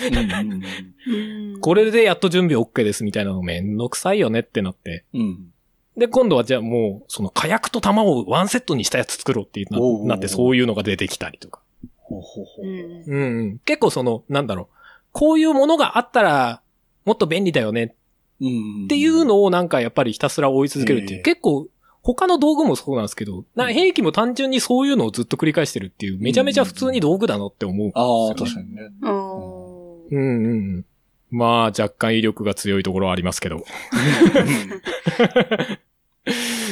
[1.62, 5.06] これでやっと準備 OK ですみたいなのめんどくさいよねってなって。
[5.14, 5.54] うん。
[5.96, 11.62] で、今度はじゃあもう、その火薬と弾をワンセットにしたやつ作ろうっていうおうおうおうななって、そういうのが出てきたりとか。
[11.98, 12.66] ほうほうほう。
[12.66, 13.60] うん。
[13.66, 14.76] 結構その、なんだろう。
[15.12, 16.62] こういうものがあったら、
[17.06, 17.96] もっと便利だよね
[18.40, 18.86] うん。
[18.86, 21.18] っていうのをなんかやっぱりひたすら追い続けるっていう。
[21.18, 21.68] ええ結構、
[22.16, 27.92] 他の道具もそうなんですけど、な兵器も単純にそういうのをずっと繰り返してるっていう、めちゃめちゃ普通に道具だなって思う。
[27.96, 28.90] ああ、確かにね。
[29.02, 30.86] うんうん。
[31.30, 33.66] まあ、若干威力が強いところはありますけど。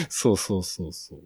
[0.08, 1.20] そうそうそうそう。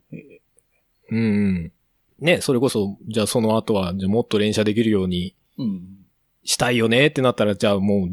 [1.12, 1.72] うんうん。
[2.20, 5.84] ね、それこそ、じゃあその後は、じゃあもっと連射できるようにうん。
[6.44, 8.10] したいよねってなったら、じゃあもう、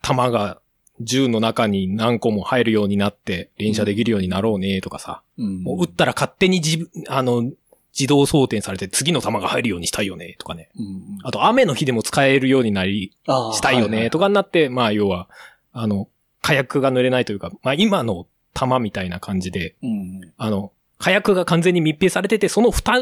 [0.00, 0.61] 弾が
[1.04, 5.22] 銃の中に何個も入るようになって、連射できるようになろうねとかさ。
[5.38, 5.62] うん。
[5.62, 7.50] もう撃ったら勝手に自、あの、
[7.98, 10.70] 自動装填されて次の弾が入るようにしたいよねとかね。
[10.78, 11.18] うん。
[11.24, 15.28] あと雨の日でも使えるようになり、したいよねとかになって、まあ要は、
[15.72, 16.08] あの、
[16.40, 20.20] 火薬が濡れないというか、まあ今の弾みたいな感じで、うん。
[20.38, 22.94] あの、火薬が完全に密閉されてて、その蓋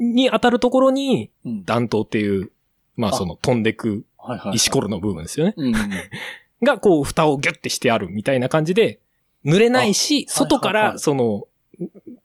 [0.00, 1.64] に当たるところにうん。
[1.64, 2.50] 弾頭っていう、
[2.96, 4.04] まあその飛んでく。
[4.52, 5.54] 石ころの部分ですよね。
[6.60, 6.66] うん。
[6.66, 9.00] がこう蓋をギュッてしてあるみたいな感じで、
[9.44, 11.44] 濡れないし、あ外からその、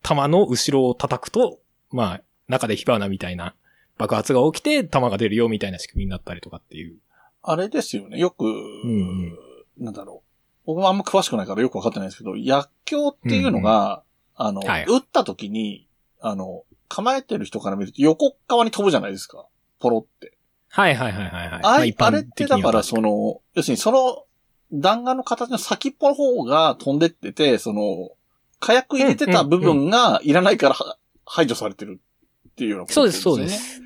[0.02, 1.58] 弾の後ろを叩くと、
[1.90, 3.54] まあ、中で火花みたいな
[3.98, 6.96] 爆発が起きて弾が出るよみたいな仕組みになったりとかっていう。
[7.42, 8.18] あれですよね。
[8.18, 9.36] よく、ん
[9.78, 10.30] なんだろう。
[10.66, 14.02] 僕もあんま詳しくないからよくわかってないんですけど、薬莢っていうのが、
[14.34, 15.86] あの、はい撃った時に、
[16.20, 19.46] あの、構えてる人から見ると横側に飛ぶじゃないですか。
[19.78, 20.33] ポロって。
[20.74, 21.92] はいはいはいはいはい。
[21.92, 24.24] あ,、まあれってだからその、の、要するにその
[24.72, 28.10] 弾丸の形の先っぽの方が飛んでってて、その、
[28.58, 32.00] 火薬入れてた部分がいらないからは排除されてる
[32.48, 33.80] っていうようなことそうですそうです。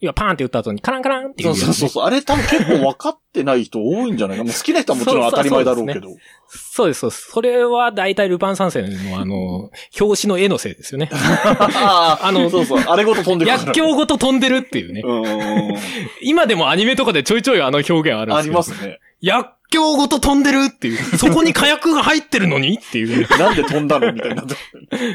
[0.00, 2.04] 今パーンって打った後にカランカランっていうね、そうそうそう。
[2.04, 4.48] あれ多分結構分かってない人多いんじゃないかな。
[4.52, 6.08] もう好きな人はもちろん当たり前だろうけど。
[6.48, 7.30] そうです、そうです。
[7.30, 11.08] それは大体ルパン三世のあの、表紙の絵のせいですよね。
[11.12, 12.80] ああのそうそう。
[12.80, 13.56] あれごと飛んでくる。
[13.56, 15.02] 薬莢ごと飛んでるっていうね。
[15.04, 15.74] うん。
[16.20, 18.50] 今でもアニメとかでちょいちょいあの表現あるんですあけど。
[18.50, 19.00] りますね。
[19.22, 20.98] 薬莢ごと飛んでるっていう。
[21.16, 23.28] そこに火薬が入ってるのにっていう。
[23.38, 24.12] なんで飛んだの？
[24.12, 24.44] みたいにな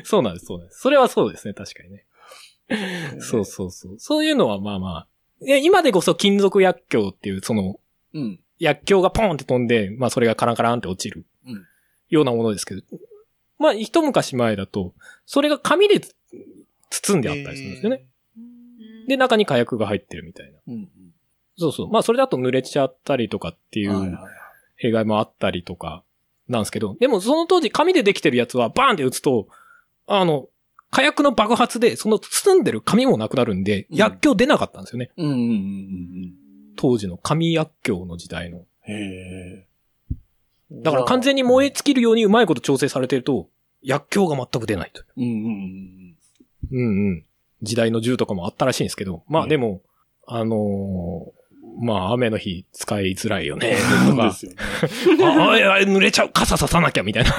[0.03, 0.79] そうなんです、そうなんです。
[0.81, 2.03] それはそうですね、確かにね。
[2.71, 3.99] る そうそうそう。
[3.99, 5.07] そういうのはまあまあ。
[5.45, 7.79] いや今でこそ金属薬莢っていう、その、
[8.13, 8.39] うん。
[8.59, 11.65] 薬莢がポンって飛んで、まあそれがカランカランって落ちるうん。
[12.09, 12.81] ようなものですけど、
[13.57, 14.93] まあ一昔前だと、
[15.25, 16.15] それが紙でつ
[16.89, 18.05] 包んであったりするんですよね。
[19.07, 20.59] で、中に火薬が入ってるみたいな。
[20.67, 20.89] うん。
[21.57, 21.89] そうそう。
[21.89, 24.17] まあそれだと濡れちゃったりとかっていう
[24.75, 26.03] 弊害もあったりとか
[26.47, 29.47] なんですけど、でもその当時紙でできてるやつはバーンって打つと、
[30.07, 30.49] あの、
[30.91, 35.09] 火薬の爆発でその包んでる紙もなくなるんで、うん薬莢出なかったんですよね。
[35.17, 36.33] うんうんうんうん
[36.77, 38.57] 当時の紙薬莢の時代の。
[38.59, 38.93] うん。
[38.93, 39.67] へえ。
[40.71, 43.49] だから完全に燃え尽きるようにうまいこと調整されてると、
[43.83, 45.03] 薬莢が全く出ないと。
[45.17, 46.15] うんうんうん
[46.71, 47.25] うんうん。
[47.61, 49.81] 時代の銃とかもあったらしいんですけど、まあでも、
[50.27, 51.41] あのー
[51.83, 53.77] まあ雨の日使いづらいよね、と
[54.07, 54.57] そうでか、すよね。
[55.23, 57.29] あ あ、濡れちゃう、傘ささなきゃ、みたいな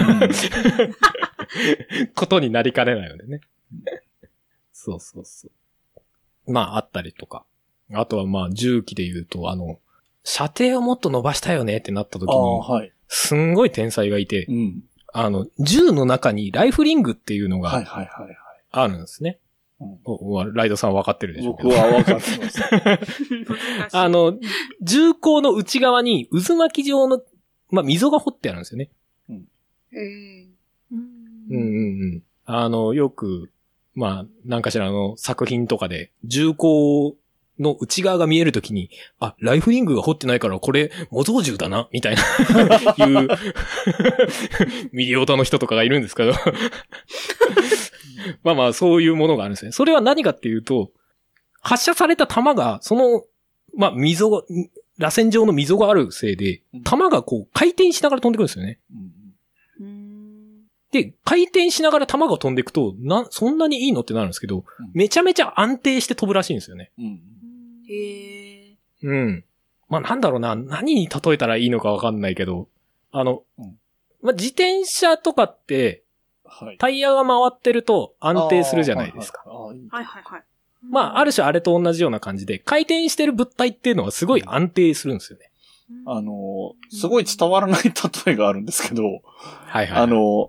[2.14, 3.40] ことになりかねないのでね。
[4.72, 6.52] そうそうそう。
[6.52, 7.44] まああったりとか。
[7.92, 9.78] あとはまあ銃器で言うと、あの、
[10.24, 12.92] 射程をもっと伸ばしたいよねってなった時に、はい。
[13.08, 14.84] すんごい天才がいてう、ん。
[15.12, 18.08] あの、銃の中にライフリングっていうのはいが。
[18.70, 19.38] あるんですね。
[20.54, 21.68] ライドさん分かってるでしょうけど。
[21.70, 22.60] 僕は分かってます。
[23.96, 24.38] あ、の、
[24.80, 27.20] 銃口の内側に渦巻き状の、
[27.70, 28.90] まあ、溝が掘ってあるんですよね。
[29.28, 30.51] えーうん
[31.50, 31.66] うんうんう
[32.16, 32.22] ん。
[32.44, 33.50] あの、よく、
[33.94, 37.16] まあ、なんかしらの作品とかで、銃口
[37.58, 42.22] の内側が見えるときに、あ、ライフリングが掘ってないから、これ、模造銃だな、みたいな、
[43.06, 43.28] いう、
[44.92, 46.32] ミリオタの人とかがいるんですけど。
[48.42, 49.72] まあまあ、そういうものがあるんですね。
[49.72, 50.92] それは何かっていうと、
[51.60, 53.24] 発射された弾が、その、
[53.76, 54.42] まあ、溝が、
[54.98, 58.78] 螺旋状の溝があるせいでうん、弾がこう、回転しながら飛んでくるんですよね。
[58.92, 59.21] うんうん
[60.92, 66.92] で、回転しながら弾が飛んでいくと、な、そんなにいいのってなるんですけど、うんめちゃめちゃ安定して飛ぶらしいんですよね。
[66.98, 67.20] うん
[67.88, 69.44] へえうん。
[69.88, 72.68] まあなんだろうな、何に例えたらいいのかわかんないけど、
[73.10, 73.78] あの、うん
[74.22, 76.04] まあ自転車とかって、
[76.44, 76.78] はい。
[76.78, 79.42] タイヤが回ってると安定するじゃないですか。
[79.48, 80.42] はいはいはいはいはい。
[80.82, 85.50] まあある種あれと同じような感じで、回転してる物体っていうのはすごい安定するんですよね。
[86.06, 87.92] あのー、すごい伝わらない例
[88.32, 90.02] えがあるんですけど、はいはい。
[90.02, 90.48] あ、のー、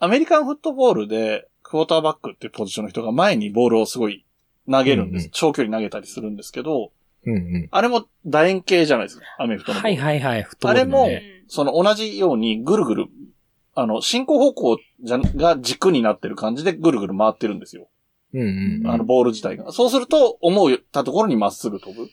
[0.00, 4.24] アメリカンフットボールで、クォーターバックっていうポジションの人が前にボールをすごい
[4.68, 5.24] 投げるんです。
[5.24, 6.90] うんうん長距離投げたりするんですけど、
[7.26, 7.68] うんうん。
[7.70, 9.24] あれも楕円形じゃないですか。
[9.38, 9.80] アメフトの。
[9.80, 10.42] はいはいはい。
[10.42, 11.08] フットボあれも
[11.48, 13.06] その同じようにぐるぐる、
[13.74, 17.88] あの、進行方向じゃが軸になってる感じでぐるぐる回ってるんですよ。
[18.32, 18.90] うんうんうん。
[18.90, 19.70] あの、ボール自体が。
[19.72, 22.08] そうすると、思うたところにまっすぐ飛ぶ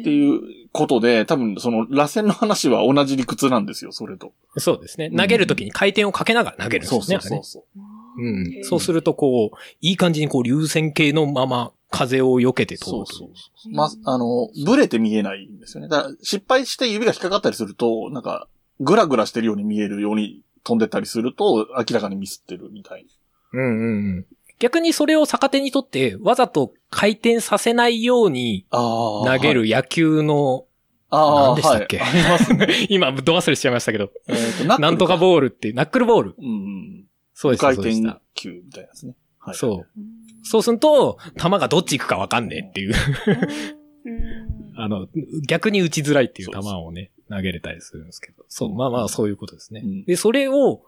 [0.00, 0.04] っ。
[0.04, 4.32] ていうことで、多分その螺旋の話は同じ理屈なんですよ、それと。
[4.56, 5.06] そうですね。
[5.06, 7.20] うん投げるときに回転をかけながら投げるんですそうよね。
[7.20, 7.80] そうそうそう。
[8.18, 13.12] うんそうすると、こう、いい感じにこう、流線形のまま風を避けて飛ぶと。
[13.12, 13.72] そうそうそう。
[13.72, 15.88] ま、あの、ブレて見えないんですよね。
[15.88, 18.48] だから、失敗して指が引っかかったりすると、なんか、
[18.80, 23.06] グラグラしてるように見えるように飛んでったりすると、明らかにミスってるみたい
[23.52, 24.26] うんうんうん。
[24.60, 30.66] 逆にそれを逆手にとって、わざと回転させないように投げる野球の、
[31.08, 31.98] ああ、何でしたっけ？
[31.98, 32.86] はい、ありますね。
[32.88, 34.12] 今、ど忘れしちゃいましたけど、
[34.78, 36.34] なんとかボールっていう、ナックルボール。
[36.38, 37.06] うん。
[37.34, 38.20] そうでした、回転そうでした。
[38.34, 39.16] 球みたいなやつね。
[39.38, 39.54] はい。
[39.56, 39.86] そう。
[40.44, 42.94] そうすると、球がどっち行くかわかんねえっていう。
[44.04, 45.08] うん あの、
[45.46, 48.44] 逆に打ちづらいっていう球をね、投げれたりするんですけど。
[48.48, 49.82] そう、まあまあそういうことですね。
[49.84, 50.82] うんで、それを、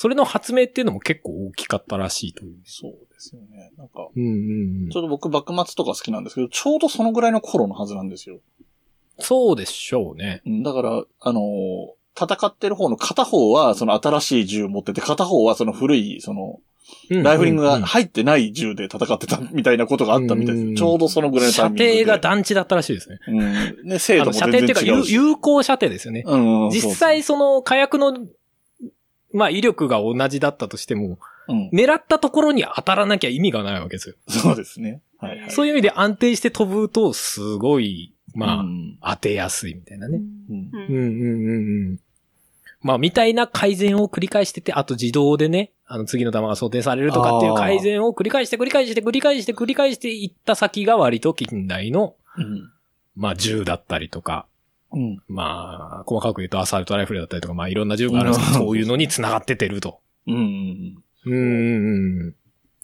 [0.00, 2.54] それの発明っていうのも結構大きかったらしいという。
[2.64, 3.72] そうですよね。
[3.76, 8.38] なんか、うんうんうんちょうど僕、幕末とか好きなんですけど、ちょうどそのぐらいの頃のはずなんですよ。
[9.18, 10.40] そうでしょうね。
[10.46, 16.58] うんだから、あのー戦ってる方の片方は、その新しい銃を持ってて、片方はその古い、その、
[17.10, 20.66] ライフリングが入ってない銃で戦ってたみたいなことがあったみたいです。
[20.66, 21.92] うんちょうどそのぐらいのタ射イミングで。
[22.04, 23.18] 程が団地だったらしいですね。
[23.28, 23.32] う
[23.84, 23.88] ん。
[23.88, 25.28] ね、精度も全然射程っていうか、有。
[25.30, 26.24] 有効射程ですよね。
[26.26, 28.14] うんうん、実際その火薬の、
[29.32, 31.70] まあ威力が同じだったとしても、そう、うん。
[31.70, 34.14] 狙ったところに当たらなきゃ意味がないわけですよ。
[34.28, 35.00] そうですね。
[35.18, 35.50] はい、はい。
[35.50, 40.18] そういう意味で安定して飛ぶと、すごい、まあ、うん当てやすいみたいなね。
[40.18, 42.00] うんうんうんうんうんうん。
[42.80, 52.70] まあ、みたいな改善を繰り返してて、あと自動でね、あの次の弾が装填されるとかっていう改善を繰り返して繰り返して繰り返して繰り返していった先が割と近代の、うん。
[53.16, 54.46] まあ銃だったりとか、
[54.92, 55.22] うん。
[55.28, 60.00] まあ、細かく言うとアサルトライフルだったりとか、まあいろんな銃があるんですけど、うんそういうのに繋がってってると。
[60.26, 61.02] うん。
[61.26, 61.34] うん。
[61.34, 62.34] うん。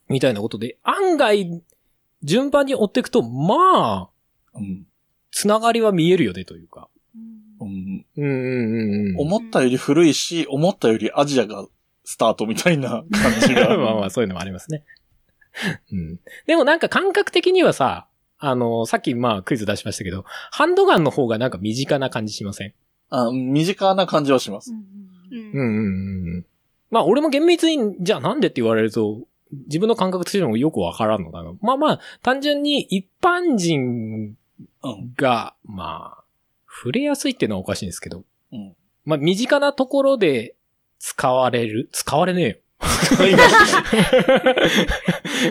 [0.08, 1.62] みたいなことで、案外、
[2.22, 4.10] 順番に追っていくと、ま
[4.54, 4.86] あ、うん。
[5.30, 6.88] 繋がりは見えるよねというか。
[7.60, 8.06] うん。
[8.16, 9.20] うんうんうんうん。
[9.20, 11.66] 思ったより古いし、思ったよりアジアが
[12.04, 13.76] スタートみたいな感じが。
[13.78, 14.84] まあまあ、そういうのもありますね。
[15.92, 16.20] うん。
[16.46, 18.06] でもなんか感覚的にはさ、
[18.38, 22.74] あの、さっきまあクイズ出しましたけど、ハンドガンの方がなんか身近な感じしません？
[23.10, 24.72] あ身近な感じはします。
[24.72, 24.78] うん
[25.30, 26.46] うんうんうんうん。
[26.90, 29.22] まあ俺も厳密に、じゃあなんでって言われると、
[29.66, 34.36] 自分の感覚としてもよくわからんのだが、まあまあ、単純に一般人
[34.82, 35.14] うん。
[35.16, 36.24] が、まあ、
[36.68, 38.74] 触れやすいっていうのはおかしいんですけど、うん。
[39.04, 40.54] まあ身近なところで
[40.98, 41.88] 使われる？
[41.92, 42.56] 使われねえよ。
[42.84, 43.36] ますね。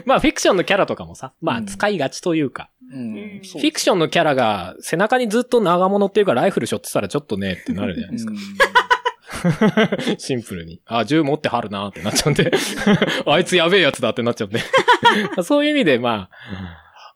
[0.06, 3.42] まあフィクションのキャラとかもさ、まうんあ使いがちというか、うん。
[3.44, 8.32] フィクションのキャラが背中にずっと長物っていうかライフル背負ってたらちょっとねってなるじゃないですか。
[8.32, 8.40] うん
[10.18, 10.82] シンプルに。
[10.86, 12.52] あ、銃持ってはるなってなっちゃうんで。
[13.26, 14.62] あいつやべえやつだってなっちゃうんで。
[15.44, 16.30] そういう意味で、ま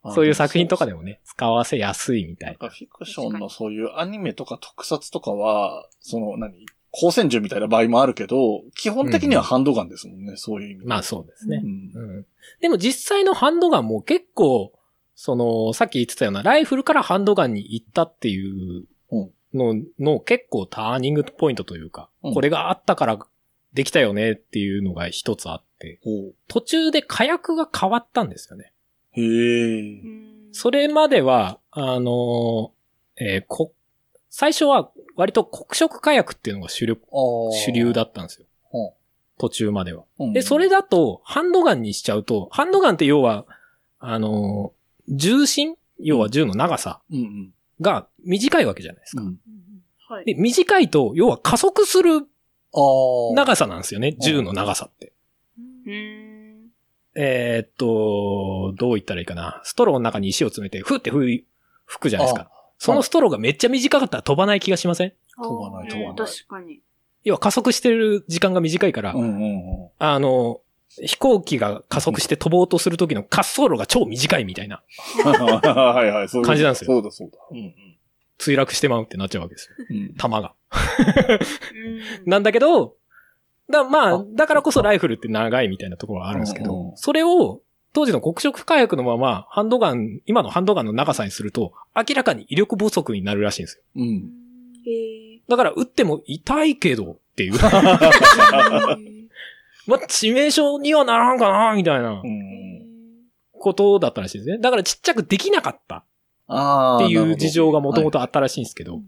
[0.03, 10.87] あ、そういう作品とかでもね、使わせやすいみたいなんかフィクションのそういうアニメとか特撮とかは、その何、光線銃みたいな場合もあるけど、基本的にはハンドガンですもんね、そういう意味で。
[10.87, 11.67] まあそうですねう。
[11.67, 12.25] んうん。
[12.61, 14.73] でも実際のハンドガンも結構、
[15.15, 18.85] その、さっき言ってたようなライフルからハンドガンに行ったっていう
[19.53, 23.19] のの結構ターニングポイントというか、うんこれがあったから
[23.73, 25.99] できたよねっていうのが一つあって、
[26.47, 28.73] 途中で火薬が変わったんですよね。
[29.13, 30.01] へえ。
[30.51, 33.73] それまでは、あのーえーこ、
[34.29, 38.45] 最初は割と黒色火薬っていうのが主力、主流だったんですよ。
[39.39, 40.03] 途中までは。
[40.19, 43.45] うんで、それだと、ハンドガンにしちゃうと、ハンドガンって要は、
[43.99, 44.77] あのー
[45.09, 45.75] 重心？
[45.99, 47.01] 要は銃の長さ。
[47.79, 49.21] が短いわけじゃないですか。
[49.21, 49.37] うん。
[50.09, 50.25] はい。
[50.25, 52.27] で、短いと、要は加速する。
[53.35, 55.13] 長さなんですよね、銃の長さって。
[55.57, 56.67] うーん。
[57.15, 59.61] えーっと、どう言ったらいいかな。
[59.63, 61.45] ストローの中に石を詰めて、ふって吹
[61.99, 62.51] くじゃないですか。
[62.77, 65.13] そのストローがめっちゃ短かったら飛ばない気がしません？
[65.37, 66.15] 飛ばない飛ばない。
[66.17, 66.79] 確かに。
[67.23, 69.89] 要は加速してる時間が短いから、うんうんうん。
[69.99, 70.61] あの、
[71.01, 74.81] 飛行機が加速して飛ぼうとする時の滑走路が超短いみたいな、
[75.23, 76.91] はいはい、そういう感じなんですよ。
[76.93, 77.37] そうだそうだ。
[77.51, 77.73] うん
[78.39, 79.75] 墜落してまうってなっちゃうわけですよ。
[80.15, 80.53] 弾が。
[82.23, 82.29] うん。
[82.29, 82.93] なんだけど、
[83.67, 87.61] だまああ、だからこそライフルって長いみたいなところはあるんですけうんうん、どそれを
[87.97, 93.83] 当時の黒色火薬のままハンドガン、今のハンドガンの長さにすると、明らかに威力不足になるらしいんですよ。
[93.95, 94.29] うん。
[95.49, 97.53] だから撃っても痛いけどっていう。
[97.59, 97.69] ま
[99.95, 102.83] あ、致命傷にはならんかな、みたいなうん。
[103.53, 104.59] ことだったらしいですね。
[104.59, 106.03] だからちっちゃくできなかった
[106.45, 106.97] ああ。
[106.97, 108.19] っていう事情がもともと。
[108.19, 109.01] とあったらしいんですけど、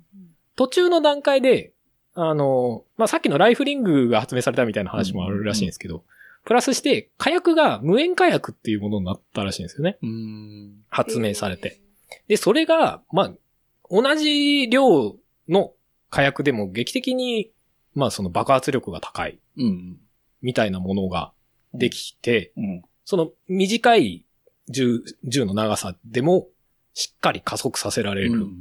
[0.55, 1.73] 途中の段階で、
[2.15, 6.03] あの、まあ、さっきのライフリングが発明されたみたいな話もあるらしいんですけど、
[6.45, 9.97] プラスして火薬が無塩火薬っていうものになったらしいんですよね。
[10.01, 10.83] うん。
[10.89, 11.79] 発明されて。
[12.27, 13.33] で、それが、まあ、
[13.91, 15.15] 同じ量
[15.47, 15.73] の
[16.09, 17.51] 火薬でも劇的に、
[17.93, 19.97] まあその爆発力が高いうん。
[20.41, 21.31] みたいなものが
[21.73, 22.81] できて、うん。
[23.05, 24.25] その短い
[24.69, 26.47] 銃、銃の長さでも
[26.93, 28.55] しっかり加速させられるうん。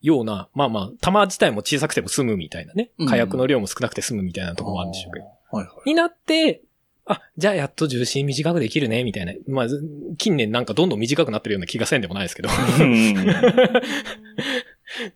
[0.00, 3.04] ような、まあまあ、弾自体も小さくても済むみたいなねう。
[3.04, 5.26] ん火薬の量も少なくて済むみたいなところもあるんでしょうけど。
[5.52, 5.88] はいはい。
[5.88, 6.62] になって、
[7.04, 9.32] あ、じゃあやっと重心短くできるね、みたいな。
[9.46, 9.84] まあ、ず
[10.18, 12.48] 近年なんかどんどん短くなってるような気がせんでもないですけど。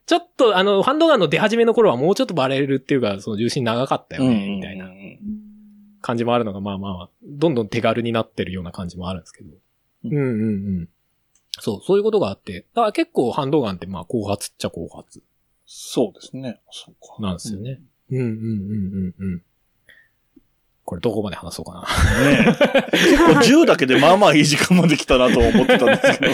[0.07, 4.91] ちょっとあの、ハンドガンの出始めの頃はもうちょっとバレるっていうか、その重心長かったよね、みたいな
[6.01, 9.51] 感じもあるのが、まあまあ、どんどん手軽になってるような感じもあるんですけど。
[9.51, 9.57] う
[10.05, 10.89] うんんうんうん。
[11.61, 12.67] そう、そういうことがあって。
[12.75, 15.23] だから結構ハンドガンってまあ後発っちゃ後発
[15.67, 16.61] そうですね。
[16.71, 17.23] そうか。
[17.23, 17.81] なんですよね。
[18.11, 19.43] うんうんうんうんうん。
[20.87, 21.81] これどこまで話そうかな。
[22.31, 22.57] ね
[22.93, 22.97] え。
[22.97, 26.33] 結構10だけでまあまあいい時間まで来たなと思ってたんですけど。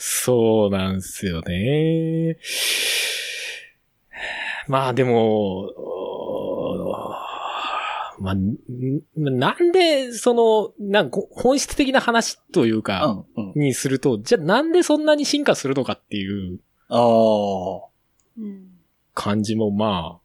[0.00, 2.38] そうなんですよね。
[4.68, 5.68] まあでも、
[8.20, 8.56] まあ、ん
[9.16, 13.24] なんで、その、なんか本質的な話といううか、ん。
[13.36, 13.60] うん。
[13.60, 16.58] にすると、じゃあなんでそんなに進化するのかっていう。
[19.14, 20.20] 感じもま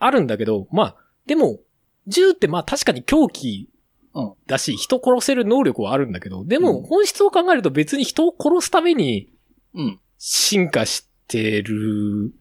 [0.00, 1.60] あ、あるんだけど、まあ、でも、
[2.10, 3.68] 銃ってまあ確かに狂気
[4.12, 9.30] うんだし、人殺せる能力はあるんだけど、でもうん本質を考えると別に人を殺すために
[9.74, 10.00] うん。
[10.18, 12.34] 進化してる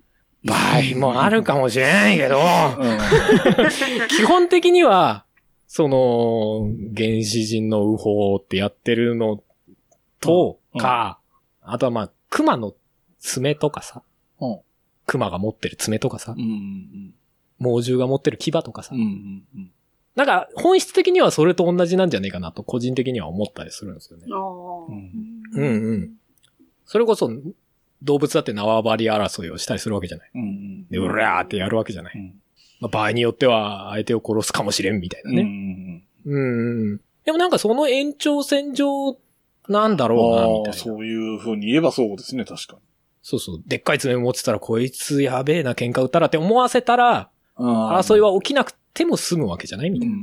[0.43, 2.39] 場合もあるかもしれないけど、
[4.09, 5.25] 基本的には、
[5.67, 9.43] その、原始人の右法ってやってるの
[10.19, 11.19] とうんか、
[11.61, 12.73] あとはまあ、熊の
[13.19, 14.01] 爪とかさ、
[14.41, 14.59] うん。
[15.05, 17.13] 熊が持ってる爪とかさう、ん。
[17.59, 19.01] 猛獣が持ってる牙とかさうん。
[19.01, 19.43] う、ん。
[19.55, 19.71] うん。
[20.15, 24.25] なんか本質的にはそれと同じなんじゃねえかなと個人的には思ったりするんですよね。
[24.31, 24.39] ああ。
[24.89, 26.11] うんうんうん。
[26.85, 27.31] それこそ
[28.01, 30.31] 動物だって縄張り争いをしたりするわけじゃない。
[30.33, 30.87] うん。
[30.89, 32.13] で、うらーってやるわけじゃない。
[32.15, 32.33] うん。
[32.81, 35.35] まあ、場合によっては相手を殺すかもしれんみたいなうん。
[35.35, 36.03] ね。
[36.25, 37.01] うんうん。
[37.25, 39.17] でもなんかその延長線上
[39.67, 40.73] なんだろうな、みああ、たいな。
[40.73, 42.79] そういう風に言えばそうですね、確かに。
[43.21, 43.63] そうそう。
[43.67, 47.29] でっかい爪持ってたらこいつやべえな喧嘩売ったらって思わせたら、
[47.59, 50.15] 争いは、は起きなくても済むわけじゃないみたいな。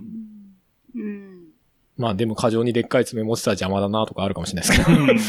[0.96, 1.44] うん。
[1.96, 4.98] まあでも過剰にでっかい爪持ってたら邪魔だなとかあるかもしれないですけど。
[4.98, 5.18] うん。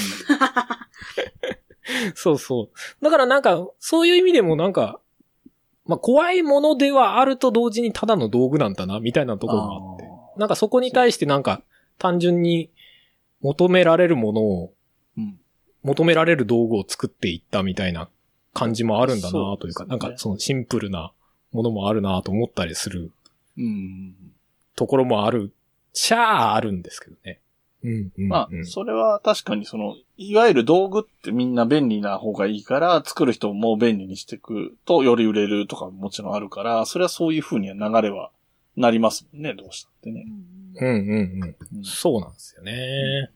[2.16, 3.04] そうそう。
[3.04, 5.00] だからなんか、そういう意味でもなんか、
[5.86, 10.06] まあ怖いものではあると同時にただの道具なんだな、みたいなところもあって。
[10.40, 11.64] なんかそこに対してなんか、
[11.98, 12.70] 単純に
[13.42, 14.74] 求められるものを、
[15.18, 15.40] うん
[15.84, 18.10] 求められる道具を作っていったみたいな
[18.54, 21.14] 感じもあるんだなというか、なんかそのシンプルな
[21.58, 23.12] ものもあるなと思ったりする
[23.58, 24.14] うん。
[24.76, 25.52] ところもある、
[25.92, 27.40] ちゃああるんですけどね。
[27.84, 28.28] うん、うん、うん。
[28.28, 38.30] まあ、それは確かにその、いわゆる道具ってみんな便利な方がいいから、作る人も便利にしていくとより売れるとかももちろんあるから、それはそういう風には流れは
[38.76, 40.26] なりますもんね、どうしたってね。
[40.76, 41.56] うん、うん、うん。
[41.78, 43.32] うんそうなんですよね。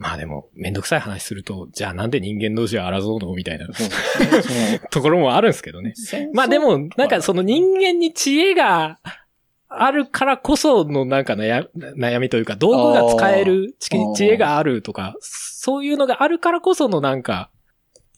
[0.00, 3.68] まあでも、めんどくさい話すると、じゃあなんで人間同士は争うのみたいな。
[4.90, 5.92] ところもあるんですけどね。
[6.32, 8.98] まあでも、なんかその人間に知恵が
[9.68, 17.50] あるからこそのなんか悩悩みというか、道具が使える知恵があるとか、そういうのがあるからこそのなんか、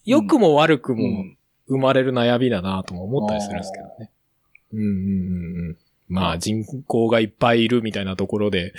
[0.05, 1.37] 良くも悪くもうん
[1.69, 4.11] 生まれる悩みだなとも思ったりするんですけどね。
[4.73, 5.77] うんうんうんうん。
[6.09, 8.73] まあ人口がいっぱいいるみたいなところで、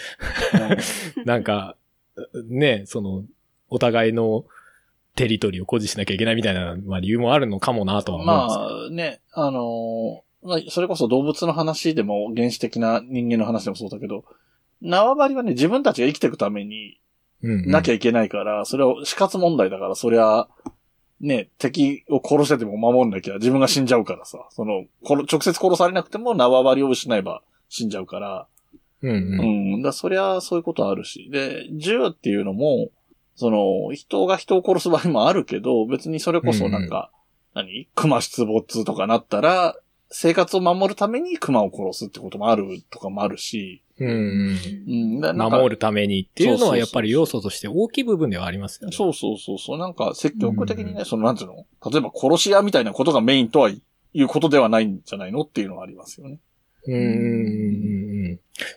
[1.26, 1.76] なんか、
[2.46, 3.24] ね、その、
[3.70, 4.46] お互いの
[5.16, 8.80] テリトリーを誇示しなきゃいけないみたいな、まあ理由もあるのかもなとは思うんですけど。
[8.80, 14.26] まあね、あのーまあ、それこそ動物の話でも原始的な人間の話でもそうだけど、
[14.82, 17.00] 縄張りはね、自分たちが生きていくために
[17.42, 20.48] うんうんなきゃいけないから、それは死活問題だから、そりゃ、
[21.20, 28.48] ね、敵を殺してても守んなきゃ自分が死んじゃうからさ、その直接殺されなくても縄張りを失えば死んじゃうから、
[29.04, 29.80] うんううん。
[29.80, 29.82] ん。
[29.84, 31.30] だそりゃそういうことあるし。
[31.32, 32.90] で、銃っていうのも、
[33.36, 37.12] その、人が人を殺す場合もあるけど、別にそれこそなんか、
[37.54, 37.88] 何？
[37.94, 39.76] 熊出没とかなったら、
[40.10, 45.38] 生活を守るために熊を殺すってこともあるとかもあるし、うんうん。
[45.38, 48.96] 守るためにっていうのはやっぱり要素として大きい部分ではありますよね。
[48.96, 49.78] そうそうそうそう。
[49.80, 51.66] なんか積極的にね、うんそのなんつうの？
[51.92, 53.82] 例えば殺し屋みたいなことがメインとはい
[54.16, 55.42] うことではないんじゃないの？
[55.42, 56.40] っていうのはありますよね。
[56.86, 58.03] うんうんうんうん。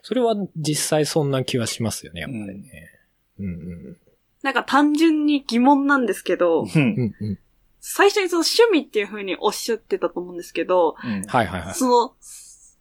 [0.03, 2.91] それは実際そんな気はしますよね、やっぱりね。
[3.39, 3.97] うんうん
[4.43, 6.69] なんか単純に疑問なんですけど、うん。
[6.77, 7.39] うんうん。
[7.81, 11.23] 最初にその趣味っていう風におっしゃってたと思うんですけど、うん。
[11.27, 11.75] はいはいはい。
[11.75, 12.15] その、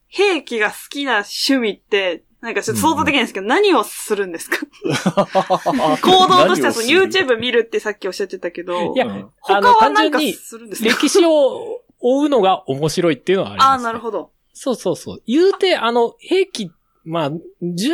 [0.07, 4.57] 兵器が好きな趣味って、なんかちょっと想像できないんですけど、何をするんですか？
[6.03, 10.89] 行動としてはその YouTube 見るってさっきおっしゃってたけど、いやうん他はなんかするんですか？
[10.89, 14.31] 歴史を追うのが面白いっていうのはあります、ああ、なるほど。
[14.53, 15.23] そうそうそう。
[15.25, 16.71] 言うて、あの、兵器、
[17.05, 17.31] まあ、
[17.61, 17.91] 銃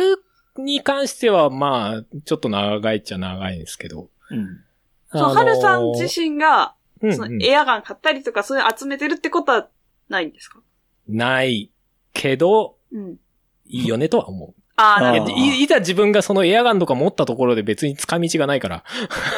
[0.56, 4.08] に関しては、まあ、ちょっと長いっちゃ長いんですけど。
[4.30, 4.60] うん。
[5.10, 9.68] その、はるさん自身が、そのエアガン買ったりとか、そういうの集めてるってことは
[10.08, 10.60] ないんですか？
[11.08, 11.70] ない
[12.12, 13.16] けど、うん。
[13.66, 14.61] いいよねとは思う。
[14.82, 15.32] ああ、なあーるほど。
[15.34, 18.84] いいいざ自分がそのエアガンとか持ったところで別に使い道がないから、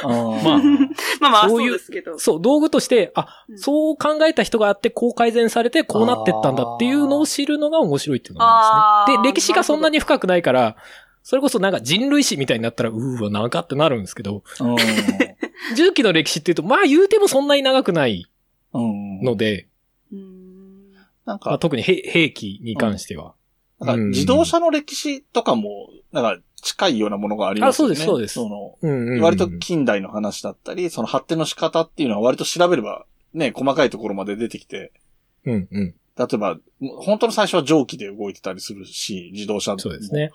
[0.03, 0.59] ま まあ
[1.21, 2.19] まあまあ、そううそいうですけど。
[2.19, 9.23] そう、道具として、あ、うんそう考えた人があって、こう改善されて、こうなってったんだっていうのを知るのが面白いっていうのがあるんですね。
[9.23, 10.77] で、歴史がそんなに深くないから、
[11.23, 14.77] それこそなんか人類史みたいになったら、うーわ、なんかってなるんですけど、うん。
[15.75, 18.27] 重機の歴史っていうと、まあ言うてもそんなに長くない
[18.75, 19.23] うん。
[19.23, 19.69] ので、
[20.13, 20.93] うーん。
[20.93, 23.33] なんまあ、か、特に兵兵器に関しては。
[23.81, 27.95] なんか自動車の歴史とかも、なんか近いようなものがありますよね。
[27.95, 34.93] あそうですそうですその、うんうんうん割と近代の話だったり、その発展の仕方っていうのは割と調べれば、ね、細かいところまで出てきて、
[35.45, 35.95] うんうん。
[36.17, 36.57] 例えば、
[37.01, 40.31] 本当の最初は蒸気で動いてたりするし、自動車もそうですね。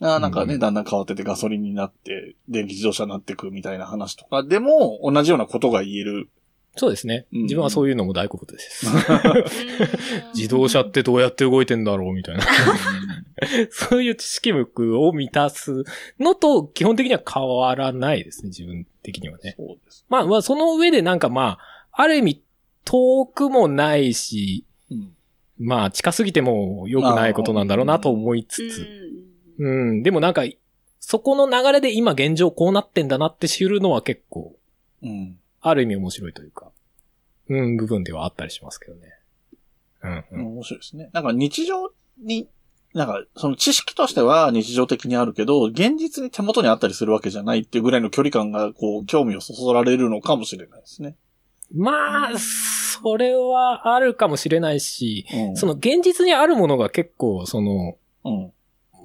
[0.00, 6.28] あーなんかね、うんだんだん変わっててガソリンになって、電気自動車になっていくみたいな話とか、でも、同じようなことが言える。
[6.76, 7.26] そうですね。
[7.32, 8.86] うん自分はそういうのも大好物です。
[10.34, 12.44] 自動車ってどうやって動いてんだろうみたいな。
[13.70, 15.84] そういう知識目を満たす
[16.18, 19.54] のと基本的には変わらないですね、自分的にはね。
[19.58, 20.04] そうです。
[20.08, 21.58] まあまあ、その上でなんかまあ、
[21.92, 22.42] ある意味
[22.84, 25.12] 遠くもないし、うん。
[25.58, 28.86] まあ近すぎても良くないことなんだろうなと思いつつ。
[29.58, 30.02] うん。
[30.02, 30.44] でもなんか、
[31.00, 34.54] そこの流れで今現状こうなってんだなって知るのは結構、
[35.02, 35.39] うん。
[35.60, 36.70] ある意味面白いというか、
[37.48, 39.12] うん、部分ではあったりしますけどね。
[40.02, 40.46] うん、うん。
[40.54, 41.10] 面白いですね。
[41.12, 41.90] なんか日常
[42.22, 42.48] に、
[42.94, 51.16] なんか、その知識としては日常的にあるけど、現実に手元にあったりするわけじゃないっていうぐらいの距離感が、こう、興味をそそられるのかもしれないですね。
[51.72, 55.56] まあ、それはあるかもしれないし、うん。
[55.56, 58.52] その現実にあるものが結構、その、うん。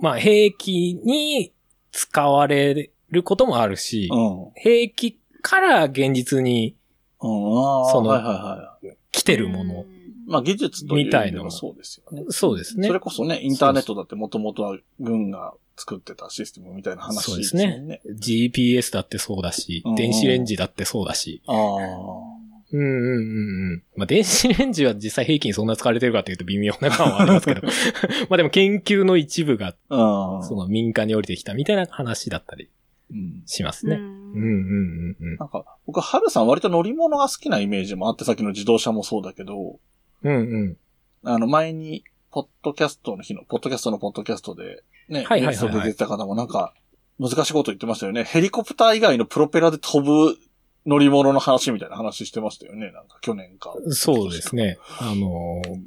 [0.01, 1.53] まあ兵器に
[1.91, 4.51] 使われることもあるし、うん。
[4.56, 6.76] 兵器から現実に
[7.22, 8.98] そのはいはいはい。
[9.12, 9.86] 来てるもの。
[10.26, 12.26] まあ技術というみたいな意味でもそうですよね。
[12.30, 13.00] そうですねそれ。
[13.00, 18.02] こそね、インターネットだってもともとは軍が作ってたシステムみたいな話そうですねね。
[18.08, 21.43] GPS だってそうだしうん、電子レンジだってそうだし。
[21.46, 23.84] あうんうんうんうん。
[23.96, 27.62] まあ電子レンジは実際兵器にそんな使われてるかというと微妙な感はありますけど。
[28.30, 29.76] まあでも研究の一部が。
[29.89, 32.70] その民間に降りてきたみたいな話だったり
[33.12, 33.43] うん。
[33.46, 33.98] しますね。
[33.98, 35.38] うんうんうんうんうん。
[35.38, 39.79] なんか、僕、ハルさん割と乗り物が好きなイメージもあって、さっきの自動車もそうだけど、
[40.23, 40.77] うんうん。
[41.23, 46.73] あの、前に、ポッドキャストの日の、ポッドキャストのポッドキャストで、ね、はいはいはいはいゲストで出てた方もなんか、
[47.19, 48.23] 難しいこと言ってましたよね。
[48.23, 50.38] ヘリコプター以外のプロペラで飛ぶ
[50.86, 52.91] 乗り物の話みたいな話してましたよね。
[52.91, 53.73] なんか去年か。
[53.89, 54.77] そうですね。
[54.99, 55.79] あのー、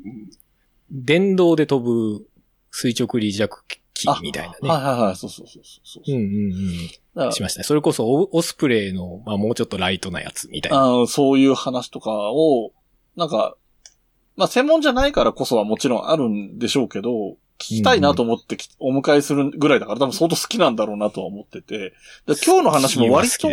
[0.90, 2.26] 電動で飛ぶ
[2.72, 3.64] 垂直離弱
[4.06, 4.68] 機みたいなね。
[4.68, 6.16] はいはいはい、そうそうそうそうそう。
[6.16, 6.22] うん
[7.16, 7.32] うんうん。
[7.32, 7.64] しましたね。
[7.64, 11.06] それこそオオスプレイの、まあもうちょっとライトなやつみたいな。
[11.06, 12.72] そういう話とかを、
[13.16, 13.56] なんか、
[14.36, 21.92] まあ専門じゃないからこそはもちろんあるんでしょうけど、聞きたいなと思ってきお迎えするぐらいだから多分相当好きなんだろうなとは思ってて、
[22.26, 23.48] で今日の話も割と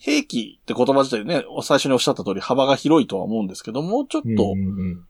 [0.00, 4.54] 兵器って言葉自体ね、最初におっしゃった通り幅が広いとは思うんですけど、もうちょっと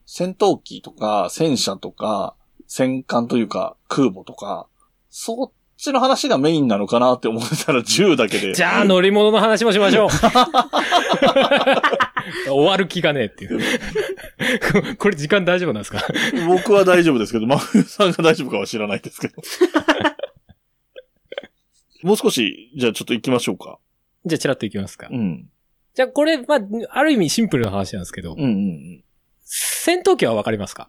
[0.05, 2.35] 戦闘機とか戦車とか
[2.75, 4.67] 戦艦というか空母とか、
[5.11, 8.55] そっちの話がメインなのかなって思ってたら銃だけで。
[8.55, 10.09] じゃあ乗り物の話もしましょう。
[12.49, 13.61] 終わる気がねえっていう。
[14.97, 16.01] これ時間大丈夫なんですか？
[16.49, 19.35] 僕は大丈夫ですけど、真冬さんが大丈夫かは知らないですけど。
[22.05, 23.79] もう少し、じゃあちょっと行きましょうか。
[24.25, 25.09] じゃあチラッといきますか。
[25.11, 25.51] うん。
[25.95, 26.61] じゃあこれ、まあ、
[26.91, 29.05] ある意味シンプルな話なんですけど、うんうん
[29.45, 30.89] 戦闘機はわかりますか？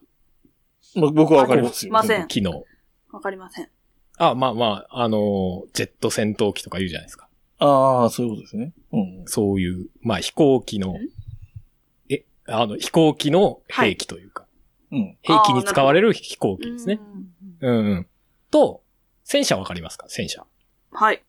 [0.95, 1.93] 僕はわかりますよ。
[1.93, 2.63] ません機能。
[3.11, 3.69] わかりません。
[4.17, 7.27] あ、まあまあ、あの、ジェット戦闘機とか言うじゃないですか。
[7.59, 8.73] ああ、そういうことですね。
[8.91, 9.23] うん。
[9.25, 10.97] そういう、まあ飛行機の、
[12.09, 14.45] え、あの、飛行機の兵器というか、
[14.91, 15.17] うん。
[15.21, 16.99] 兵器に使われる飛行機ですね。
[17.61, 17.77] うん。
[17.77, 18.07] うん、うん。
[18.51, 18.83] と、
[19.23, 20.05] 戦車わかりますか？
[20.09, 20.45] 戦車。
[20.91, 21.23] はい。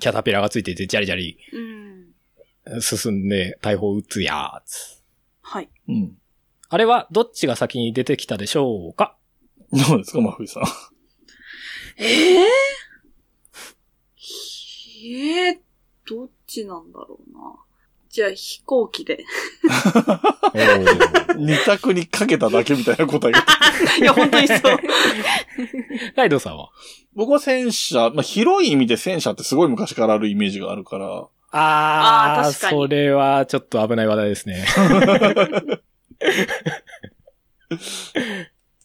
[0.00, 2.80] キャタピラがついてて、ジャリジャリうん。
[2.80, 5.02] 進んで大砲撃つやつ。
[5.42, 5.68] はい。
[5.88, 6.16] うん。
[6.74, 9.14] あれはどっちが先に出てきたでしょうか？
[9.70, 10.64] どうですか、真冬さん。
[11.98, 12.46] ええ
[15.04, 15.60] ええ
[16.04, 17.54] どっちなんだろうな。
[18.10, 19.24] じゃあ飛行機で。
[21.38, 23.46] 二択にかけただけみたいな答えが。
[23.96, 24.58] いや、本当にそう。
[26.16, 26.70] ライドさんは？
[27.14, 31.06] 僕は戦車、まあ、広い意味で戦車ってすごい昔からあるイメージがあるから、
[31.52, 34.66] あーあー確かにそれはちょっと危ない話題ですね。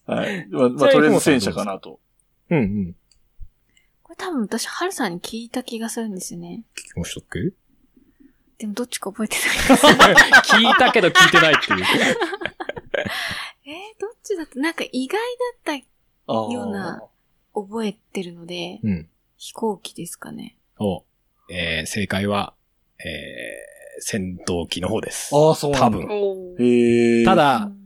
[0.05, 0.47] はい。
[0.49, 1.99] まあ、まあ、とりあえず戦車かなと。
[2.49, 2.95] うんうん。
[4.03, 6.63] これ多分私、ハルさんに聞いた気がするんですよね。
[6.76, 7.51] 聞きましたっけ？
[8.57, 9.86] でもどっちか覚えてないです。
[10.55, 11.86] 聞いたけど聞いてないっていう。
[13.65, 14.59] えー、どっちだった？
[14.59, 15.17] なんか意外
[15.63, 15.86] だった
[16.34, 17.01] ああような
[17.53, 19.09] 覚えてるので、うん。
[19.38, 20.57] 飛行機ですかね。
[20.80, 21.05] お
[21.49, 22.53] えー、正解は、
[22.99, 23.07] えー、
[24.01, 25.35] 戦闘機の方です。
[25.35, 25.97] ああ、そうなんだ。
[25.97, 26.55] 多分。
[26.59, 27.25] へえ。
[27.25, 27.79] ただ、うん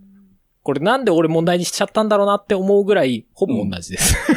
[0.63, 4.15] これなんで俺問題にしちゃったんだろうなって思うぐらい、ほぼ同じです。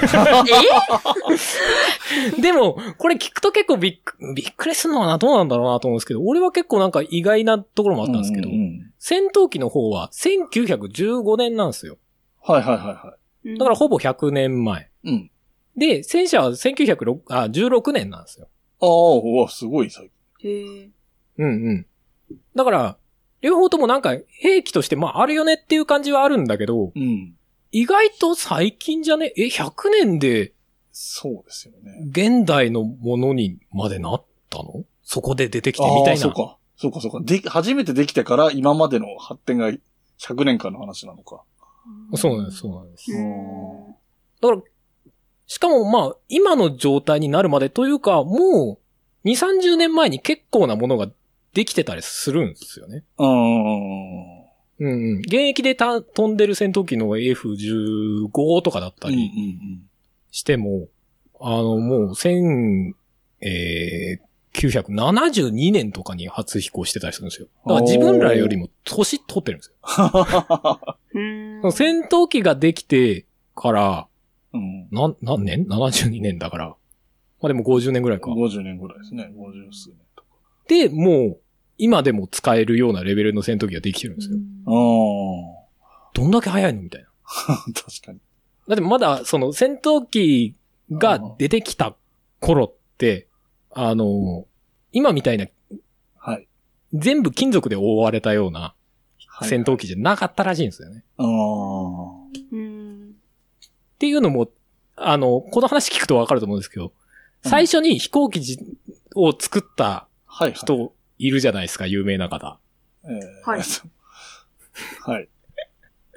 [2.42, 11.96] でも、これ聞くと結構びっく、びっくりするのはな、どうなんだろうなと思うんですけど、俺は結構なんか意外なところもあったんですけど、うんうんうん戦闘機の方は1915年なんですよ。
[12.42, 13.16] はいはいはいは
[13.58, 14.90] だからほぼ100年前。
[15.04, 15.10] い。
[15.10, 15.30] うん。
[15.76, 18.48] で、戦車は1906あ16年なんですよ。
[18.80, 18.88] ああ、
[19.22, 20.10] うわ、すごい最
[20.40, 20.50] 近。
[20.50, 20.90] へえ。
[21.38, 21.86] うんうん。
[22.54, 22.96] だから、
[23.42, 27.34] 両方ともなんか兵器としてまああるよねっていう感じはあるんだけど、うん。
[27.72, 29.32] 意外と最近じゃね？
[29.36, 30.52] え、100年で
[30.92, 32.06] そうですよね。
[32.10, 34.84] 現代のものにまでなったの？
[35.02, 36.20] そこで出てきてみたいな。
[36.20, 36.56] そうか。
[36.76, 37.20] そうかそうか。
[37.22, 41.42] で、初めてできてから今までの発展が100年間の話なのか。
[42.16, 43.12] そうなんです、そうなんです。
[43.12, 43.94] うん
[44.40, 44.62] だから、
[45.46, 48.78] しかもまあ、今の状態になるまでというか、も
[49.24, 51.08] う、2、30年前に結構なものが
[51.56, 53.02] できてたりするんですよね。
[53.16, 54.46] うーん。
[54.78, 55.18] うんうん。
[55.20, 59.80] 現役でた飛んでる戦闘機の F15 とかだったうんうんり
[60.30, 60.88] しても、
[61.40, 62.94] あの、もう、千、
[63.40, 67.48] えー、972年とかに初飛行してたりするんですよ。
[67.66, 69.72] だから自分らよりも年取ってるんです
[71.62, 71.70] よ。
[71.72, 74.08] 戦闘機ができてから、
[74.52, 74.88] うん。
[74.90, 76.68] なん、何年 ?72 年だから。
[76.68, 76.74] ま
[77.44, 78.30] あでも50年ぐらいか。
[78.30, 79.32] 50年ぐらいですね。
[79.34, 80.28] 50数年とか。
[80.68, 81.40] で、もう、
[81.78, 84.38] 今でも使えるようなレベルの戦闘機ができてるんですよ。
[86.14, 87.08] どんだけ早いのみたいな。
[87.74, 88.18] 確かに。
[88.68, 90.54] だってまだ、その戦闘機
[90.90, 91.94] が出てきた
[92.40, 93.28] 頃って、
[93.70, 94.46] あの、
[94.92, 95.46] 今みたいな
[96.16, 96.48] はい。
[96.94, 98.74] 全部金属で覆われたような
[99.28, 101.04] はい戦闘機じゃなかったらしいんですよね。
[101.18, 101.26] ああ。
[102.52, 103.10] うん。
[103.10, 104.48] っていうのも、
[104.96, 106.92] あの、この話聞くとわかると思うんですけど、
[107.44, 108.58] 最初に飛行機じ
[109.14, 110.52] を作ったはい。
[110.54, 112.58] 人いるじゃないですか、有名な方。
[113.04, 113.60] えーはい
[115.10, 115.28] はい。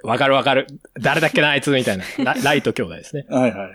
[0.02, 0.66] わかるわかる。
[0.98, 2.04] 誰だっけな、あいつみたいな。
[2.24, 3.26] ラライト兄弟ですね。
[3.28, 3.72] はいはいはい。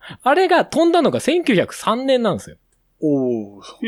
[0.22, 2.56] あれが飛んだのが1903年なんですよ。
[3.00, 3.62] おー。
[3.82, 3.86] う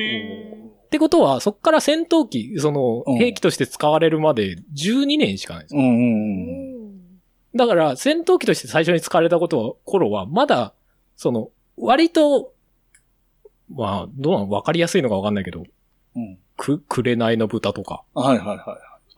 [0.65, 5.81] んってことは、そっから戦闘機、そのうん、兵器として使われるまで12年しかないんですよ。
[5.81, 5.97] うんうんう
[6.89, 7.01] ん。
[7.57, 10.75] だから、戦闘機として最初に使われたことは、頃は、まだ、
[11.17, 12.55] その、割と、
[13.69, 14.51] まあ、どうなの？
[14.51, 15.65] わかりやすいのかわかんないけど、
[16.15, 16.39] うん。
[16.57, 18.03] く、紅の豚とか。
[18.15, 18.59] はいはいはい。
[18.59, 18.67] あ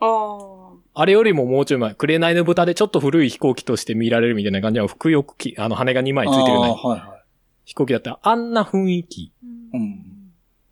[0.04, 0.72] あ。
[0.94, 7.22] あれよりももうちょい前、紅の豚でちょっと古い飛行機として見られるみたいな感じの、服翼機、あの羽が2枚ついてるようなあーはいは
[7.64, 9.32] 飛行機だったら、あんな雰囲気い。
[9.74, 10.04] うん。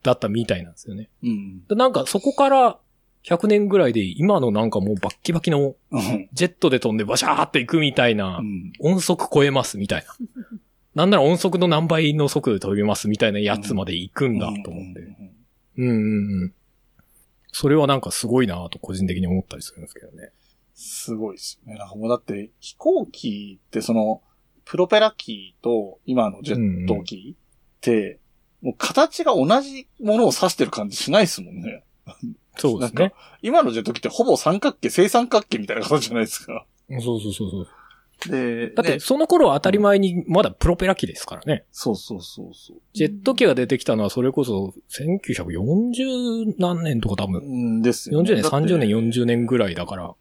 [0.03, 1.11] だったみたいなんですよね。
[1.23, 1.67] うん。
[1.67, 2.79] でなんかそこから
[3.25, 6.29] 100年ぐらいで今のなんかもうバッキバキのうん。
[6.33, 8.73] ジェットで飛んでバシャーって行くみたいなう、ん。
[8.81, 10.15] 音速超えますみたいな。
[10.97, 15.01] なんなら音速の何倍の速度で飛びますみたいなやつまで行くんだと思って。
[15.77, 16.55] うんうんうん。
[17.53, 20.31] それはなんかすごいなと個人的に思ったりするんですけどね。
[20.75, 21.79] すごいですよね。
[21.79, 24.23] なんかもうだって飛行機ってその、
[24.65, 28.19] プロペラ機と今のジェット機って、
[28.63, 31.85] もう形が同じものを指してる感じしないですもんね。
[32.57, 33.13] そうですね。
[33.43, 36.65] 今のジェット機ってほぼ三角形、正三角形みたいな形じゃないですか。
[36.89, 37.69] そうそうそうそう。
[38.29, 41.65] で、だってねその頃は当たり前にまだプロペラ機ですからね。
[41.71, 42.77] そうそうそうそう。
[42.93, 47.41] ジェット機が出てきたのはそれこそ1940何年とか多分。
[47.41, 48.31] うんですよね。
[48.31, 50.15] 40年、だって30年、40年ぐらいだから。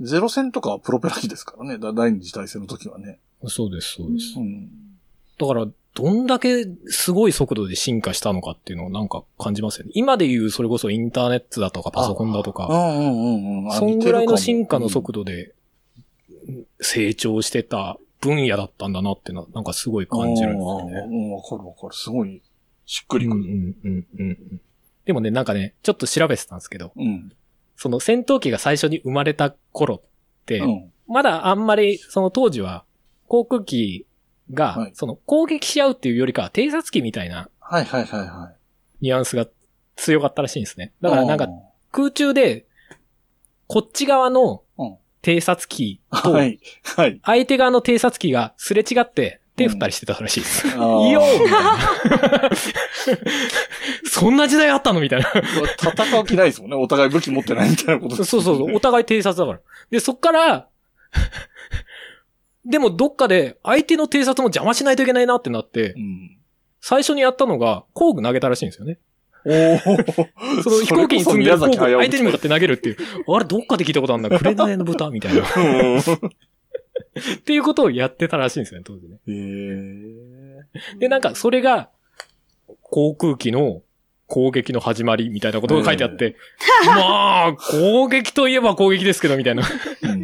[0.00, 1.78] ゼロ戦とかはプロペラ機ですからね。
[1.78, 3.18] だ第二次大戦の時はね。
[3.46, 4.38] そうです、そうです。
[4.38, 4.70] うん。
[5.38, 9.92] だから、どんだけすごい速度で進化したのかっていうのをなんか感じますよね。
[9.94, 13.28] 今で言うそれこそインターネットだとかパソコンだとか、うんうんう
[13.60, 13.68] んうん。
[13.70, 14.92] あそんぐらいの進化の度。
[14.92, 15.52] 速度で
[16.80, 20.92] 成長してた分野だったんだなっていうのはなんかすごい感じるんですよね。
[21.08, 21.94] うん、わかるわかる。
[21.94, 22.42] すごい、
[22.86, 23.40] しっくりくる。
[23.40, 24.60] んうんうんうん。
[25.04, 27.32] でもね、なんかね、ちょっと調べてたんですけど、うん。
[27.76, 30.92] その戦闘機が最初に生まれた頃って、うん。
[31.08, 32.84] まだあんまり、その当時は、
[33.26, 34.06] 航空機
[34.52, 38.56] がはい、その攻撃し合うっていうよりかは偵察機みたいなはいはいはいはい。
[39.00, 39.46] ニュアンスが
[39.96, 40.92] 強かったらしいんですね。
[41.00, 41.48] だからなんか
[41.90, 42.66] 空中で、
[43.66, 44.62] こっち側のうん
[45.22, 46.58] 偵察機とは、い。
[46.96, 47.20] はい。
[47.24, 50.66] 相手側の偵察機がすれ違って手振ったりしてたらしいです。
[50.76, 52.50] あー いいよみたいな。
[54.04, 55.00] そんな時代あったの？
[55.00, 55.30] みたいな。
[55.78, 56.76] 戦う気ないですもんね。
[56.76, 58.74] お互い武器持ってないみたいなことですそうそうそう。
[58.74, 59.60] お互い偵察だから。
[59.90, 60.68] で、そっから、
[62.64, 66.38] でもどっかで相手の偵察も邪魔しないといけないなってなってう、ん。
[66.80, 68.98] 最初にやったのが工具投げたらしいんですよね。
[69.44, 69.78] おお。
[70.62, 72.96] その飛行機に積んでる工具それこそ宮崎駿相手に向かって投げるっていう。
[73.28, 74.38] あれどっかで聞いたことあるんだ。
[74.38, 75.42] クレナエの豚みたいな。
[75.42, 76.00] っうん
[77.44, 79.18] ていうことをやってたらしいんですよね、当時ね。
[80.98, 81.90] で、なんかそれが、
[82.82, 83.82] 航空機の
[84.26, 86.36] 攻撃の始まりみたいなことが書いてあって、
[86.86, 89.62] まあ、攻撃といえば攻撃ですけど、みたいな。
[90.02, 90.22] うん。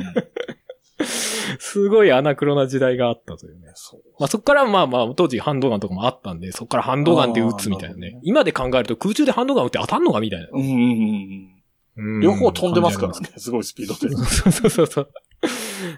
[1.79, 3.71] すごいアナクロな時代があったというね。
[3.75, 4.01] そう。
[4.19, 8.13] まあそっからまあまあ当時ハンドガンとかもあったんで、そっからハンドガンって撃つみたいなね。
[8.13, 10.49] ね今で考えると空中でハンドガン撃って当たんのかみたいな。
[10.53, 11.55] うんうんうん
[11.97, 13.29] うん両方飛んでますからね。
[13.39, 14.15] すごいスピードで。
[14.25, 15.09] そうそうそうそう。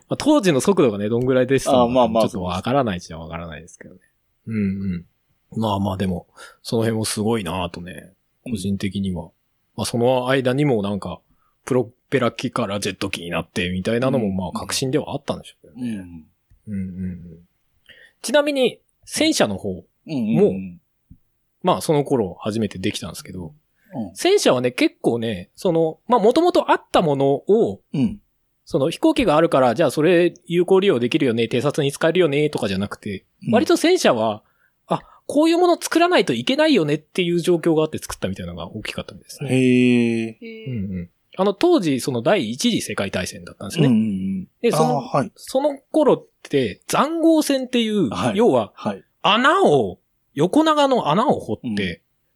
[0.09, 4.01] まあ、当時の速度がね、どんぐらいでしたのかまあまあちょっとわからないっちゃわからないですけどね。
[4.47, 5.61] うんうん。
[5.61, 6.26] まあまあでも、
[6.62, 8.14] その辺もすごいなぁとね、
[8.45, 9.31] 個人的には。
[9.76, 11.20] まあその間にもなんか、
[11.64, 15.96] プロペラ機からジェット機になってみたいなのもまあ確信ではあったんでしょうけどね。
[15.96, 16.24] うん。
[16.68, 17.38] うんうんうん。
[18.22, 20.34] ちなみに、戦車の方、うん。
[20.34, 20.80] もううん
[21.62, 23.52] まあその頃初めてできたんですけど、うん
[24.14, 28.20] 戦車はね、結構ね、その、まあもともとあったものを、うん。
[28.64, 34.44] その飛行機があるから、じゃあそれ有効利用できるよね、偵察に使えるよね、とかじゃなくて、割と戦車は、
[34.86, 39.50] あ、こういうもの作らないといけないよねっていう状況があって作ったみたいなのが大きかったんですね。
[39.50, 40.38] へえ。
[40.68, 41.11] うんうん。
[41.37, 43.87] あの、当時、その第一次世界大戦だったんですね。
[43.87, 44.03] うんうんう
[44.43, 44.49] ん。
[44.61, 45.33] で、そあの、ーはい。
[45.37, 49.05] その頃って、残壕戦っていう、はい要は、はい。
[49.22, 50.01] 穴を、
[50.35, 51.74] 横長の穴を掘って、うん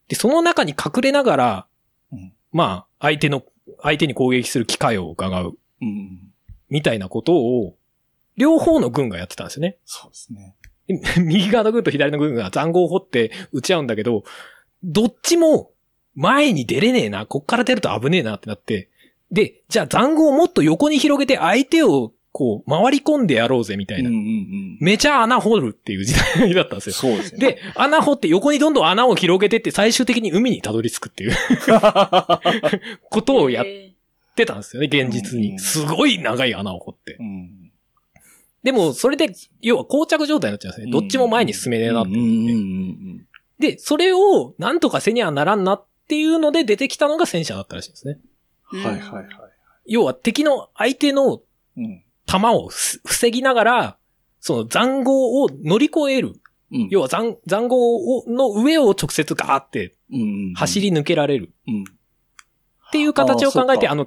[0.07, 1.66] で、その中に隠れながら、
[2.12, 3.42] うんまあ、相手の、
[3.82, 6.30] 相手に攻撃する機会を伺う、うん。
[6.68, 7.76] みたいなことを、
[8.36, 9.78] 両方の軍がやってたんですよね。
[9.84, 10.57] そうですね。
[10.86, 14.24] で右側の軍と左の軍が残壕を掘って撃ち合うんだけど、
[14.82, 15.70] どっちも
[16.14, 18.88] 前に出れねえな、こっから出ると危ねえなってなって、
[19.30, 24.10] で、じゃあ残壕をもっと横に広げて相手をこう回り込んでやろうぜみたいな。
[24.10, 24.78] うんうんうん。
[24.80, 26.94] めちゃ穴掘るっていう時代だったんですよ。
[26.94, 27.38] そうですね。
[27.38, 31.32] で、穴掘って横にどんどん穴を広げてって最終的に海にたどり着くっていう
[33.10, 33.94] ことをやっえ
[34.34, 35.58] てたんですよね、現実うんに。
[35.58, 37.16] すごい長い穴を掘って。
[37.20, 37.70] うん。
[38.64, 40.92] でも、それで、要は膠着状態になっちゃうんですね。
[40.92, 42.10] どっちも前に進めねえなって
[43.60, 48.18] で、それをなんとかせにはならんなっていうので出てきたのが戦車だったらしいんですね。
[48.72, 48.82] うん。
[48.84, 49.26] はいはいはい。
[49.86, 51.40] 要は敵の相手の
[51.76, 52.02] うん。
[52.26, 53.96] 弾をす防ぎながら、
[54.40, 56.40] その残壕を乗り越える。
[56.72, 56.88] うん。
[56.90, 60.55] 要は残残壕をの上を直接ガーってうん。
[60.55, 61.52] 走り抜けられる。
[61.68, 61.82] うん。
[61.82, 64.07] っていう形を考えて、あの、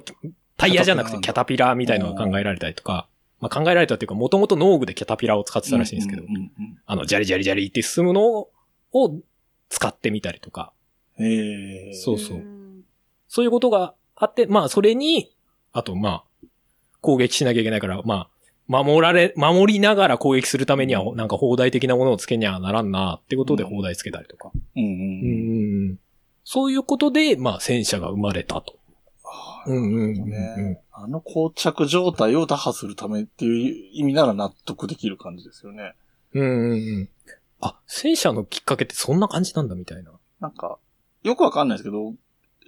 [0.56, 3.08] タイヤじゃなくてキキャャタピラーみたいなのが考えられたりとか、
[3.40, 6.22] まあ、考えられたっていうか、もともと農具でキャタピラを使ってたらしいんですけど、
[6.86, 8.48] あの、ジャリジャリジャリって進むの
[8.92, 9.20] を
[9.68, 10.72] 使ってみたりとか、
[11.18, 11.94] うんへえ。
[11.94, 12.58] そうそううん
[13.28, 15.30] そういうことがあって、まあ、それに、
[15.72, 16.46] あと、まあ、
[17.00, 18.28] 攻撃しなきゃいけないから、ま
[18.68, 24.50] あ、守られ、守りながら攻撃するためには、なんか砲台的なものをつけにゃならんな、ってことで砲台つけたりとか。
[24.76, 25.98] うんうん
[26.50, 28.78] そういうことで、まあ、戦車が生まれたと。
[29.22, 30.80] あうんうんうんうんね。
[30.92, 35.92] あの膠着状態を打破するためっていう意味なら納得できる感じですよね。
[36.32, 37.08] うんうんうん。
[37.60, 40.12] あ、戦車のきっかけってそんな感じなんだみたいな。
[40.40, 40.78] なんか、
[41.28, 42.14] よくわかんないですけど、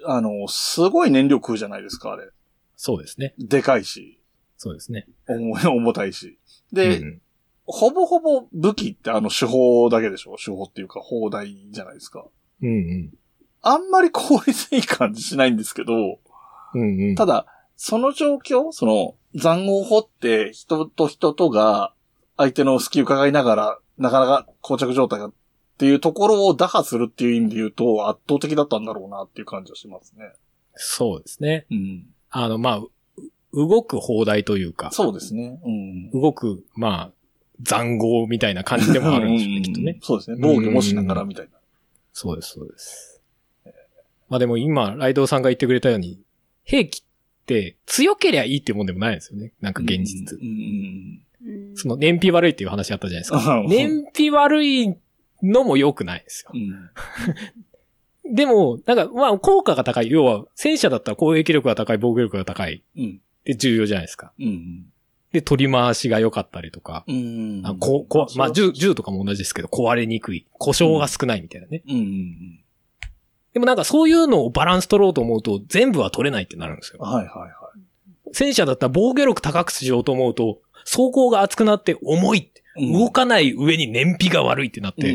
[0.07, 2.29] あの、すごい燃料食うじゃないですか、あれ。
[2.77, 3.35] そうですね。
[3.39, 4.21] でかいし、
[4.57, 5.07] そうですね。
[5.29, 6.39] 重い、重たいし。
[6.73, 7.23] で、うん
[7.73, 10.35] ほぼほぼ武器ってあの手法だけでしょ？
[10.45, 12.27] 手法っていうか砲台じゃないですか。
[12.61, 13.15] うんうん。
[13.63, 16.19] あんまり効率いい感じしないんですけど、
[16.75, 17.15] うんうん。
[17.15, 17.47] ただ、
[17.77, 21.93] その状況、その、残壕を掘って人と人とが
[22.37, 25.31] 相手の隙を伺いながら、なかなか膠着状態が
[25.81, 30.31] っていうところを打破するっていう意味で言うと圧倒的だったんだろうなっていう感じはしますね。
[30.75, 31.65] そうですね。
[31.71, 32.07] うん。
[32.29, 32.91] あの、まあ、う
[33.55, 35.59] 動く砲台というか、そうですね。
[35.65, 36.11] うん。
[36.11, 37.11] 動く、まあ、
[37.63, 39.99] 残壕みたいな感じでもあるんでしょうね、きっとね。
[40.03, 40.37] そうですね。
[40.39, 41.53] 防御もしながらみたいな。
[42.13, 43.23] そうです、そうです。
[44.29, 46.21] まあでも今、ライドウさんが言ってくれたように、
[46.65, 47.05] 兵器っ
[47.47, 49.55] て強けりゃいいっていうもんでもないんですよね。
[49.63, 50.39] なんか現実。
[50.39, 51.21] うんうんうん
[51.75, 53.61] その燃費悪いっていう話あったじゃないですか。
[53.61, 53.69] うん。
[53.69, 54.95] 燃費悪い
[55.43, 56.57] のも良くないですよう。
[58.31, 58.35] ん。
[58.35, 60.11] でも、なんか、まあ、効果が高い。
[60.11, 62.83] 要は、戦車だったら攻撃力が高い、防御力が高い。
[62.97, 63.21] うん。
[63.45, 64.33] で、重要じゃないですか。
[64.39, 64.87] うん。
[65.33, 67.05] で、取り回しが良かったりとか。
[67.09, 67.63] うん。
[67.65, 70.47] あここまあ、銃、銃とかも同じですけど、壊れにくい。
[70.53, 71.83] 故障が少ないみたいなね。
[71.87, 72.61] うんうん
[73.53, 77.05] でもなんかそういうのをバランス取ろうと思うと、全部は取れないってなるんですうん。
[77.05, 77.13] よ。
[77.13, 77.51] はいはいはい。
[78.33, 82.60] 戦車だったら防御力高くしようと思うと、走行が熱くなって重いって。
[82.77, 85.15] 動かない上に燃費が悪いってなって。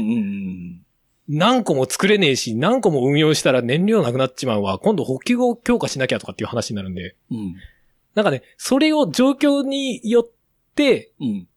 [1.28, 4.78] 何個も作れねえし、何個も運用したら燃料なくなっちまうわ。
[4.78, 7.16] 今度補給を強化しなきゃとかっていう話になるんで。
[7.32, 7.56] うん。
[8.14, 10.30] なんかね、それを状況によっ
[10.76, 11.48] て、うん。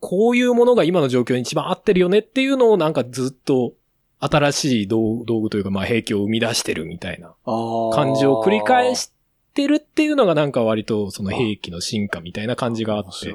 [0.00, 3.72] こういうものが今の状況に一番合ってるよねっていうのをなんかずっと
[4.20, 7.34] 新しい道道具というかまあ兵器を生み出してるみたいな。
[7.44, 9.12] 感じを繰り返し
[9.54, 13.34] てるっていうのがなんか割とその兵器の進化みたいな感じがあって。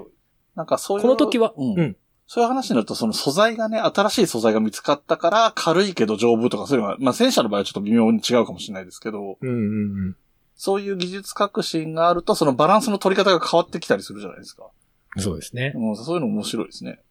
[0.55, 1.01] なんかそういう。
[1.03, 1.79] この時は、うん。
[1.79, 1.97] うん。
[2.27, 10.15] そういう話になると、その素材がね、新しい素材が見つかったから、軽いけど丈夫とか、そういうのは、まあ戦車の場合はちょっと微妙に違うかもしれないですけど、うんうんうん。
[10.55, 14.69] そういう技術革新があると、そのバランスの取り方が変わってきたりするじゃないですか。
[15.17, 15.73] そうですね。
[15.75, 17.01] うん、そういうの面白いですね。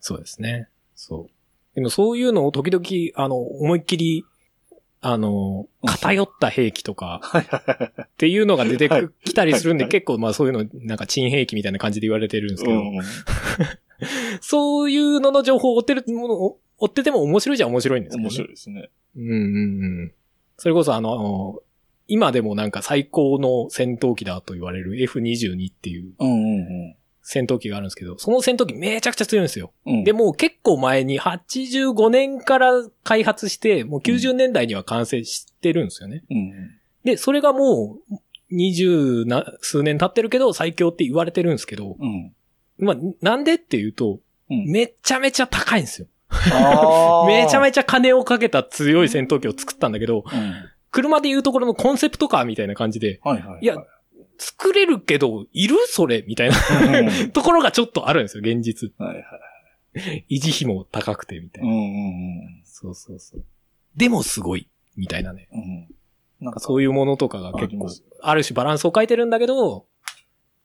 [0.00, 0.68] そうですね。
[0.94, 1.74] そう。
[1.74, 4.24] でもそういうのを時々、あの、思いっきり、
[5.02, 7.20] あの、偏った兵器とか。
[8.02, 13.00] っていうのが出てはいくきたりするんで、はい結構まあそういうの、なんか珍兵器みたいな感じで言われてるんですけど、うん。
[14.40, 18.24] そういうのの情報を追ってるものを、追ってても面白いじゃ面白いんですけど、ね。
[18.24, 18.90] 面白いですね。
[19.16, 20.12] うんうんうん。
[20.56, 21.60] それこそあの、
[22.06, 26.34] 今でもなんか最高の戦闘機だと言われる F22 っていううんう
[26.90, 29.72] ん戦闘機があるんですけど、その戦闘機めちゃくちゃ強いんですよ。
[29.86, 29.94] うん。
[29.94, 32.72] うん、で、もう結構前に85年から
[33.04, 36.24] 開発して、もう90年代には完成してるんですよね。
[36.30, 36.52] うん。
[37.04, 42.32] で、それがもう20な数年経ってるけど最強って言われてるんですけど、うん。
[42.78, 46.08] まあ、なんでっていうと、うんめちゃめちゃ高いんですよ。
[46.52, 50.36] あ めちゃめちちゃ金をかけた強い戦闘機を作ったんだけど、ゃ。
[50.36, 50.54] うん。
[50.90, 53.60] 車でいうところのコンセプトカーみたいな感じで、はいはいはい。
[53.62, 53.76] いや
[54.40, 56.24] 作れるけど、いるそれ？
[56.26, 56.56] みたいな
[57.00, 58.92] うん ところがちょっとあるんですよ、現実。
[58.98, 59.22] はいは
[59.94, 60.24] い。
[60.30, 61.70] 維持費も高くて、みたいな。
[61.70, 61.80] うんう
[62.46, 63.44] んそうそうそう。
[63.96, 65.48] でもすごい、みたいなね。
[65.52, 65.60] うん。
[65.60, 65.88] うん。
[66.40, 67.88] なんかそういうものとかが結構
[68.22, 69.84] ある種バランスを変えてるんだけど、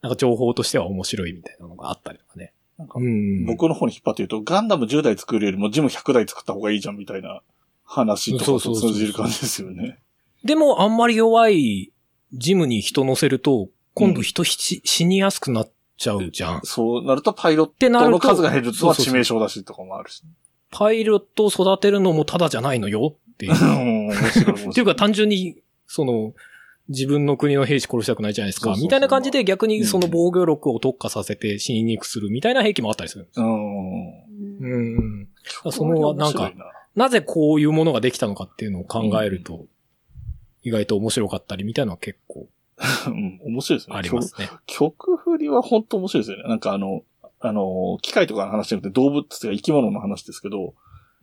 [0.02, 2.54] なんか情報としては面白いみたいなのがあったりとかね。
[2.78, 3.46] なんかうん。
[3.46, 7.42] 僕の方に引っ張って言うと、ガンダム10台作るよりもジム100台作った方がいいじゃんみたいな
[7.84, 10.00] 話とかと通じる感じですよね。
[10.44, 11.92] でもあんまり弱い
[12.36, 16.62] ジムに人乗せると、今度人死死にやすくなっちゃうじゃん。
[16.64, 20.24] そうなるとパイロッてなるとトの数が減るとはそうそうそう致命傷だしとかもあるし。
[20.72, 24.72] パイロットを育てるのもただじゃないのよっていう。
[24.72, 26.34] っていうか単純に、その、
[26.90, 28.66] 自分の国の兵士殺したくないじゃないですか。
[28.66, 33.46] そうそうそうみたいな感じで逆にその防御力を特化させて死ににくくするみたいな兵器もあったりするんですよ。
[33.46, 34.26] うん。
[34.60, 35.72] うんうん。
[35.72, 36.52] その、なんか、
[36.96, 39.66] なぜこういうものができたのかっていうのを考えると、
[40.66, 42.50] 意外と面白かったりみたいなのは結構
[43.08, 43.96] うん、面白いですね。
[43.96, 44.50] ありますね。
[44.66, 46.50] 曲振りは本当面白いですよね。
[46.50, 47.04] なんかあの、
[47.40, 50.74] あの、機械とかの話じゃなくて動物とか生き物の話ですけど、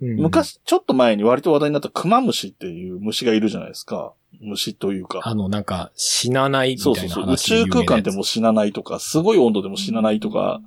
[0.00, 4.14] うん昔、ちょっと前に割と話題になったクマムシっていう虫がいるじゃないですか。
[4.40, 5.20] 虫というか。
[5.22, 7.24] あの、なんか、死なないみたいうなそそうそう。
[7.24, 10.60] 宇話で有宙空間でも死なないとか、すごい温度でも死なないとか、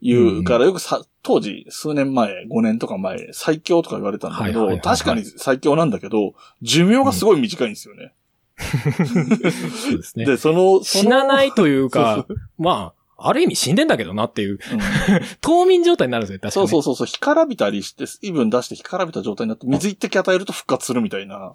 [0.00, 8.14] 言うから、よくさ、当時、数年前、5年とか前、最強とか言われたんだけど確かに最強なんだけど、寿命がすごい短いんですよね。
[8.58, 10.24] そうですね。
[10.24, 14.58] で、その、その死なないというかそう、まあ、ある意味死んでんだけどなっていう、うん。
[15.42, 16.68] 冬眠状態になるんですよ、確かに。
[16.68, 21.52] そうそうそうそう、干からびたりして、水分出して干からびた状態になって、水一滴与えると復活するみたいな、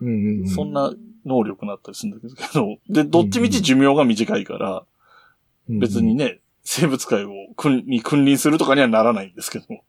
[0.00, 0.48] うんうんうん。
[0.48, 0.92] そんな
[1.24, 4.84] 能力になったりするんだけど、で、どっちみち寿命が短いから、
[5.68, 6.38] 別にね、
[6.68, 9.80] 生物界を君に君臨するとかにはならないんですけど、うん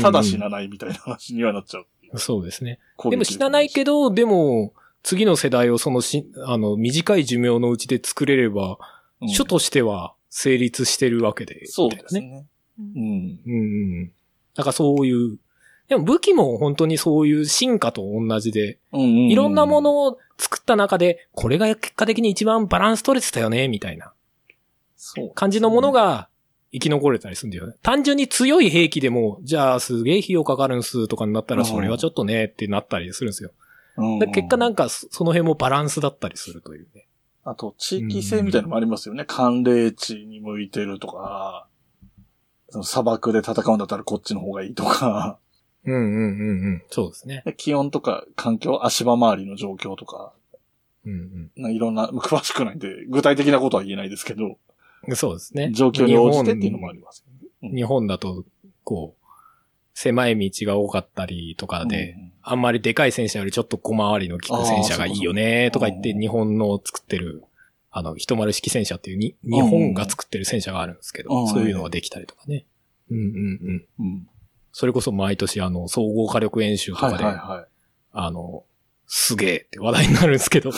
[0.00, 2.18] ただ死なないみたいな話にはなっちゃう。
[2.18, 2.80] そうですね。
[3.08, 4.72] でも死なないけど、でも、
[5.04, 8.78] 次の世代をそのし、あの、短い寿命のうちで作れれば、
[9.20, 11.66] うん書としては成立してるわけで。
[11.66, 11.90] そう。
[11.90, 12.46] ですね。
[12.78, 12.88] うん。
[12.92, 14.12] うんうん。
[14.54, 15.38] だからそういう、
[15.88, 24.12] でも武器も本当にそういう進化と同じで、うんうんうんいろんなものを作った中で、これが結果的に一番バランス取れてたよね、みたいな
[25.34, 26.28] 感じのものが
[26.72, 27.74] 生き残れたりするんだよね。
[27.82, 33.50] 単純に強い兵器でも、じゃあすげえ費用かかるんすとかになったら、うんそれはちょっとねってなったりするんですよ。
[34.34, 37.06] 結果なんかそその辺もバランスだったりするというね。
[37.44, 39.24] あと、地域性みたいなのもありますよね。
[39.24, 41.68] 寒冷地に向いてるとか、
[42.70, 45.38] その砂漠で戦うんだったらこっちの方がいいとか、
[45.84, 46.82] うんうんうんうん。
[46.90, 47.44] そうですね。
[47.56, 50.32] 気温とか環境、足場周りの状況とか、
[51.04, 54.56] うんないろんな、詳しくないんで、具体的なことは言えないですけど、うん。
[55.14, 55.70] そうですね。
[55.72, 57.24] 状況に応じてっていうのもあります。
[57.62, 58.44] 日本だと、
[58.82, 59.26] こう、
[59.94, 67.42] 狭い道が多かったりとかで、うんあんまりでかい戦車よりちょっと小回りの効く戦車がいいよねとか言って、日本の作ってる、
[67.90, 72.64] あの、一丸式戦車っていうに、日本が作ってる戦車があるんですけうど、んそういうのができたりとかね。
[73.10, 73.24] うんうん
[73.98, 74.06] うん。
[74.06, 74.28] うん。
[74.70, 77.68] それこそ毎年あの、総合火力演習とはいかで。
[78.12, 78.62] あの、
[79.08, 80.72] すげえって話題になるんですけど、う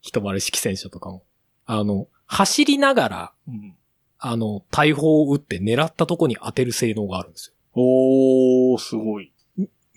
[0.00, 1.22] 一丸式戦車とかも。
[1.66, 3.74] あの、走りながら、ん
[4.18, 7.54] あの、大砲を撃って狙ったとこに当てる性能があるんですよ。
[7.74, 9.32] おー、すごい。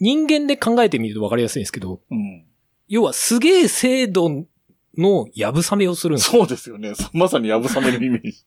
[0.02, 2.46] 人間で考えてみると分かりやすいんですけど、うん。
[2.90, 4.46] 要はすげえ精度
[4.98, 6.42] のやぶさめをするんですよ。
[6.42, 6.94] そうですよね。
[7.14, 8.44] まさにやぶさめるイメージ。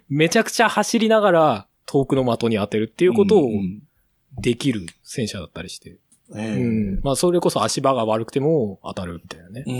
[0.08, 3.82] めちゃくちゃ走りながら遠くの的に当てるっていうことをん
[4.40, 5.98] できる戦車だったりして。
[6.34, 6.66] ええう
[6.96, 7.00] ん。
[7.02, 9.70] まあそれこそ足場が悪くても当たるみたいなねう。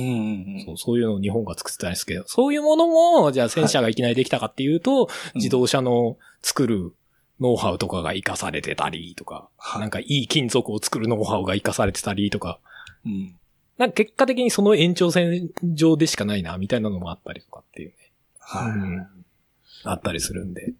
[0.62, 0.64] ん。
[0.66, 6.92] そうそういうのを日本が作ってたんですけど、そういうものも、じゃあ戦車がいきなりできたかっていうと、自動車の作る
[7.40, 12.58] ノウハウとかが活かされてたりとか、はいなんかいい金属を作るノウハウが活かされてたりとか、
[13.06, 13.36] うん。
[13.78, 17.94] なんか結果的にその延長線上でしかないな、みたいなのもあったりとかっていうね。
[18.38, 18.70] はい。
[18.70, 19.06] うん
[19.84, 20.72] あったりするんで、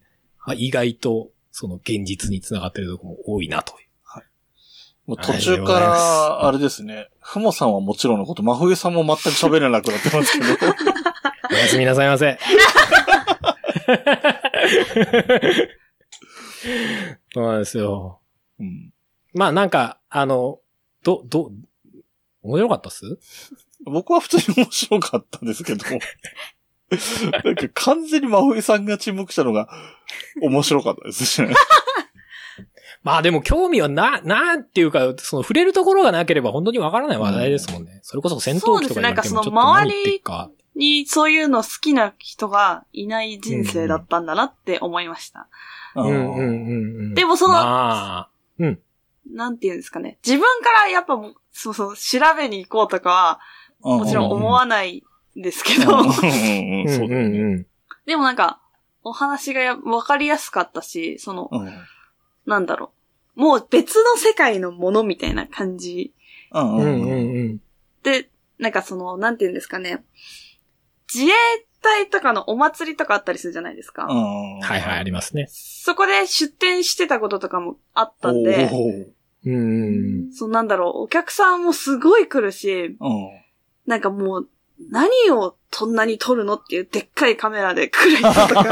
[0.47, 3.84] まあ、意外とその現実につながってるところも多いなという。
[5.07, 7.09] もう途中から、あれですね。
[7.21, 10.47] ふもさんはもちろんのこと、真冬さんも全く喋れなくなってますけど。
[11.51, 12.39] おやすみなさいませ。
[17.35, 18.21] そうなんですよ。
[18.59, 18.91] うん
[19.37, 20.61] まあなんか、あの、
[21.03, 21.51] ど、ど、
[22.43, 23.19] 面白かったっす？
[23.85, 25.85] 僕は普通に面白かったですけど。
[27.43, 29.69] なんか完全に真冬さんが沈黙したのが
[30.41, 31.53] 面白かったですね。
[33.05, 38.01] まあでも興味はな、なんていうか、その触れるところがなければ本当にわからない話題ですもんね。
[38.03, 40.51] それこそ戦闘機とか言われてもちょっと何言ってっか。
[40.75, 45.49] にそういうの好きな人がいない人生だったんだなって思いました。
[45.95, 47.15] うんうんうんうん。
[47.15, 48.29] でもそのまあ、
[48.59, 48.81] うん。
[49.31, 50.19] なんていうんですかね。
[50.27, 53.41] 自分からやっぱもう、そうそう、調べに行こうとかは、
[53.81, 55.05] もちろん思わない
[55.39, 56.03] んですけど。
[58.07, 58.61] でもなんか、
[59.03, 61.73] お話がやわかりやすかったし、その、うん
[62.47, 62.94] なんだろう。
[63.35, 66.15] もう別の世界のものみたいな感じ
[66.53, 67.61] うんうんうん。
[68.03, 70.05] で、なんかその、なんていうんですかね。
[71.13, 71.33] 自衛
[71.83, 74.07] 隊とかのお祭りとかあったりするじゃないですか。
[74.07, 75.47] うんはいはい、ありますね。
[75.51, 79.15] そこで出店してたこととかもあったんで、うん
[79.47, 83.45] うんそうなんだろう、お客さんもすごい来るし、うん
[83.87, 84.49] なんかもう、
[84.91, 88.65] 何をそんなに撮るのっていうでっかいカメラで来る人とか、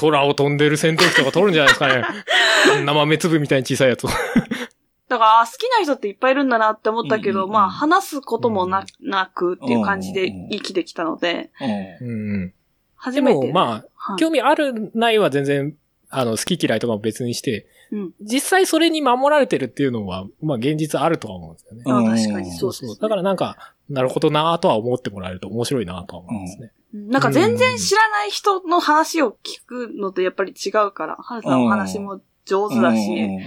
[0.00, 2.04] 空を飛んでる戦闘機とか撮るんじゃないですかね。
[2.74, 4.08] あんな豆粒みたいに小さいやつを。
[4.08, 12.54] だからあ好きな人っていっぱいいるんだなって思ったけど、うんうんうんまあ話すこともな,、なくっていう感じで生きてきたので、うんうんうん。
[12.96, 13.40] 初めて。
[13.40, 15.76] でも、まあ、はい興味あるないは全然、
[16.12, 18.10] あの、好き嫌いとかも別にして、うん。
[18.20, 21.82] 実際それに守られてるっていうのは、まあ現実あるとは思うんですよね。
[21.86, 22.94] あうん確かにそうですね。
[23.00, 23.56] だからなんか、
[23.88, 26.72] なるほどなぁとは思ってもらえると面白いなぁとは思うんですね。
[26.94, 33.40] なんか全然知らない人の話を聞くのとやっぱり違うから、はるさんお話も上手だし、うん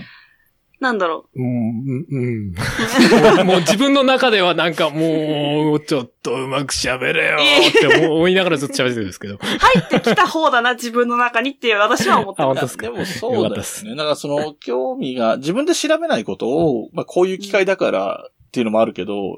[0.80, 2.52] なんだろうん、うん。
[2.52, 7.38] もうもう自分の中ではなんかもう、ちょっとうまく喋れよ
[7.70, 9.36] って思いながらずっと喋ってるんですけど。
[9.36, 9.38] う。
[9.38, 12.84] 入ってきた方だな、自分の中にって私は思ってあ、ま本当ですか？
[12.84, 13.96] でもそうだよよかったっすね。
[13.96, 19.38] だからその興味が、自分で調べないことを、まあこういう機会だからっていうのもあるけど、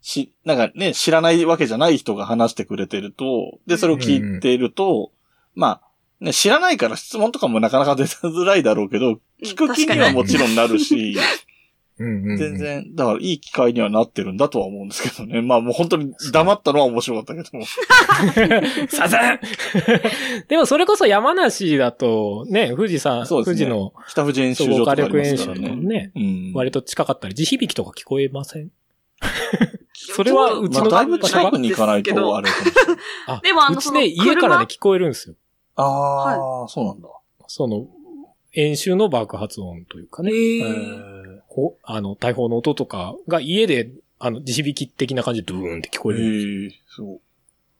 [0.00, 5.12] し、なんかね、知らないわけじゃない人が話してくれてると、で、それを聞いていると、
[5.54, 5.80] まあ、
[6.22, 11.16] ね、知らないから質問とかもなかなか出づらいだろうけど、聞く気にはもちろんなるし、
[11.98, 12.56] 全。
[12.56, 15.42] 然、だからいい機会にはなってるんだとは思うんですけどね。
[15.42, 17.66] まあもう本当に黙ったのは面白かったけども。
[18.88, 19.40] させん
[20.48, 25.82] でもそれこそ山梨だと、ね、富士山、そうですね富士の北富士演習場とかあり力演習とますからね。
[25.82, 26.52] ね、うん。
[26.54, 28.70] 割と近かったり、地響きとか聞こえません？
[29.94, 32.96] それはうちのまあだいぶ近くに行かないとあれかもしれない。
[33.28, 35.34] あ でもあのうちね、家からね、聞こえるんですよ。
[35.76, 37.08] ああ、そうなんだ。
[37.46, 37.86] その、
[38.54, 40.32] 演習の爆発音というかね。
[40.32, 46.64] へえーこう、あの、大砲の音とかが家で、あの、地響き的な感じでドゥーンって聞こえる。
[46.64, 47.20] へえ、そう。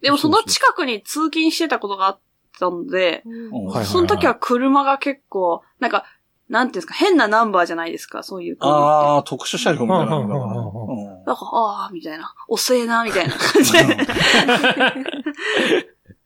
[0.03, 2.18] でもその近くに通勤してたことがあっ
[2.59, 6.05] たので、うんはいはいその時は車が結構、なんか、
[6.51, 8.59] なんていうんですか、変なナンバーじゃないですか、そういう。
[8.61, 12.34] ああ、特殊車両みたいなのがうんうんうんうんなんか、ああ、みたいな。
[12.49, 13.78] 遅えな、みたいな感じで。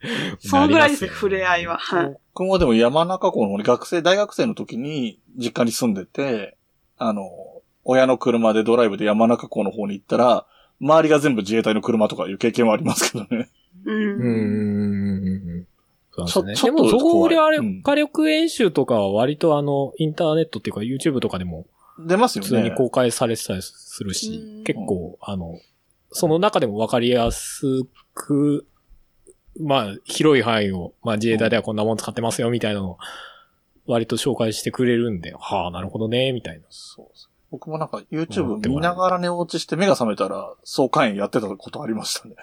[0.40, 1.78] そのぐらいですね、触れ合いは。
[1.78, 2.16] はい。
[2.34, 6.56] 僕もでも山中湖の方に学生、大学生の時に実家に住んでて、
[6.98, 7.30] あの、
[7.84, 10.46] 親の車でドライブで山中湖の方に行ったら、
[10.80, 13.48] 周りが全部自衛隊の車とかいう経験はありますけどね。
[13.84, 13.92] う。
[13.92, 15.66] うんんうんうんうん。
[16.24, 16.76] そうなんですちょね。
[16.76, 21.66] でも、そこであれ、うん火力演習とかは割とあの、インターネットっていうか YouTube とかでも
[21.98, 22.48] 出ますよね。
[22.48, 25.58] 普通に公開されてたりするし、うん結構、あの、
[26.10, 27.84] その中でも分かりやす
[28.14, 28.66] く、
[29.60, 32.98] まあ、広い範囲を、まあ自衛隊ではこんなもん使ってますよ、みたいなのを、
[33.86, 36.64] 割と紹介してくれるんで、はあ、なるほどね、みたいな。
[36.70, 42.34] そうです僕もなんか YouTube 見ながら寝落ちして目が覚めたら、総会員やってたことありましたね。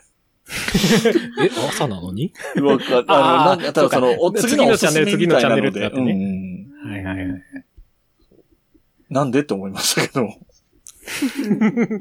[1.43, 2.33] え、朝なのに？
[2.61, 7.41] わかあの、なんか、ただその、お次のチャンネル次のチャンネルってなってうんはいはいはい。
[9.09, 10.27] なんでって思いましたけど。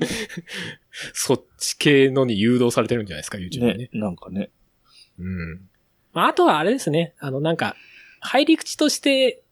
[1.12, 3.74] そっち系のに誘導されてるんじゃないですか、YouTube にね。
[3.74, 4.50] ね、なんかね。
[5.18, 5.68] うん。
[6.12, 7.14] まあ、あとはあれですね。
[7.18, 7.74] あの、なんか、
[8.20, 9.42] 入り口として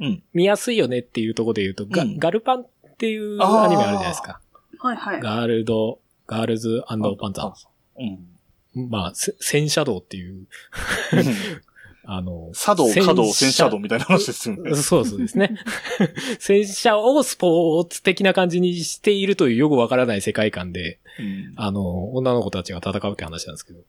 [0.00, 0.22] うん。
[0.32, 2.66] 見やすいよねっていうところで言うと、ガうんガルパンっ
[2.98, 4.40] ていうアニメあるじゃないですか。
[4.78, 5.20] はいはい。
[5.20, 7.54] ガールド、ガールズパンザ
[7.98, 8.18] うん。
[8.76, 8.88] ー。
[8.88, 10.46] まあ、せ戦車道っていう、
[12.06, 14.74] あの、茶道、戦華道、戦車道みたいな話ですよね。
[14.76, 15.56] そうそうですね。
[16.38, 23.80] 戦車をスポーツ的な感じにしているというよくわからない世界観で、うんあの、女の子たちが戦うって話なんですけど。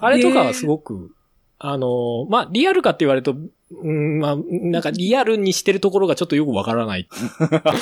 [0.00, 1.12] あれとかはすごく、
[1.58, 3.36] あの、まあ、リアルかって言われると、
[3.70, 7.08] うん、まあ、なんかリアルにしてるところがちょっとよくわからない。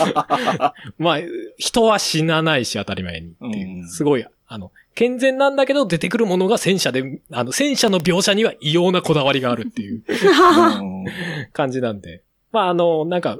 [0.98, 1.18] まあ、
[1.56, 3.84] 人は死なないし当たり前にっていうう。
[3.84, 11.04] んすごい、あの、健全なんだけど出てくるものが戦車で、あの、戦車の描写には異様なこだわりがあるっていううん
[11.52, 12.22] 感じなんで。
[12.52, 13.38] まあ、あの、なんか、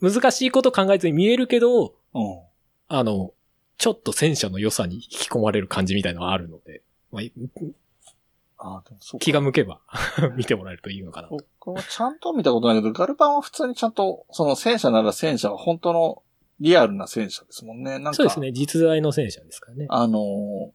[0.00, 2.40] 難しいこと考えずに見えるけど、うん
[2.88, 3.32] あの、
[3.78, 7.22] ちょっと戦車の良さに引き込まれる感じみたいなのがあるので、まあ、
[8.58, 8.82] あ
[9.18, 9.80] 気が向けば
[10.36, 11.38] 見てもらえるといいのかなと。
[11.58, 16.22] 僕もちゃんと見たことないけど、ガルパンは普通にちゃんと、その戦車なら戦車は本当の
[16.60, 17.98] リアルな戦車ですもんね。
[17.98, 19.86] なんか、そうですね、実在の戦車ですからね。
[19.88, 20.70] あのー、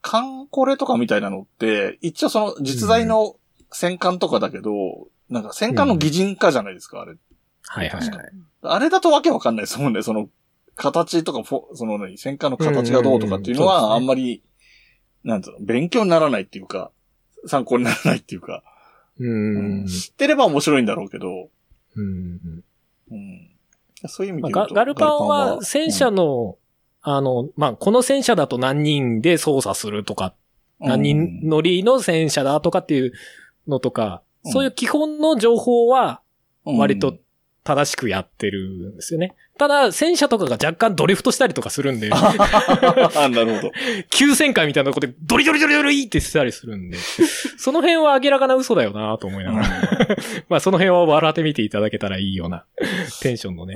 [0.00, 3.36] カンコレとかみたいなのって、一応その実在の
[3.72, 7.16] 戦艦とかだけど、なんか戦艦の擬人化じゃないですか、あれ。
[7.62, 8.30] はいはいはい。
[8.62, 10.02] あれだとわけわかんないですもんね。
[10.02, 10.28] その、
[10.74, 14.42] 形とかフォ、その何、戦艦の形がどうとかっていうのは、あんまり、
[15.24, 16.90] なんつうの、勉強にならないっていうか、
[17.46, 18.62] 参考にならないっていうか、
[19.18, 19.86] ううんん。
[19.86, 21.50] 知ってれば面白いんだろうけど、
[21.96, 22.64] うん。
[23.10, 23.50] うん、
[24.06, 24.74] そういう意味まあで言うと。
[24.74, 26.56] ガガルパンは戦車うんの、
[27.02, 30.34] あの、まあ、この戦車だと何人で操作するとか、
[30.80, 33.12] 何人乗りの戦車だとかっていう
[33.66, 34.52] のとか、うん。
[34.52, 36.20] そういう基本の情報は
[36.64, 37.20] 割とうん
[37.68, 39.34] 正しくやってるんですよね。
[39.58, 43.72] ただ、戦車とかが若干ドリフトしたりとかするんで、あなるほど。
[44.08, 46.96] 急旋回みたいなとこでドリドリドリドリってしたりするんで、
[47.58, 49.68] その辺は明らかな嘘だよなと思いながら、
[50.48, 52.64] まあその辺は笑ってみていただけたらいいような
[53.20, 53.74] テンションのね。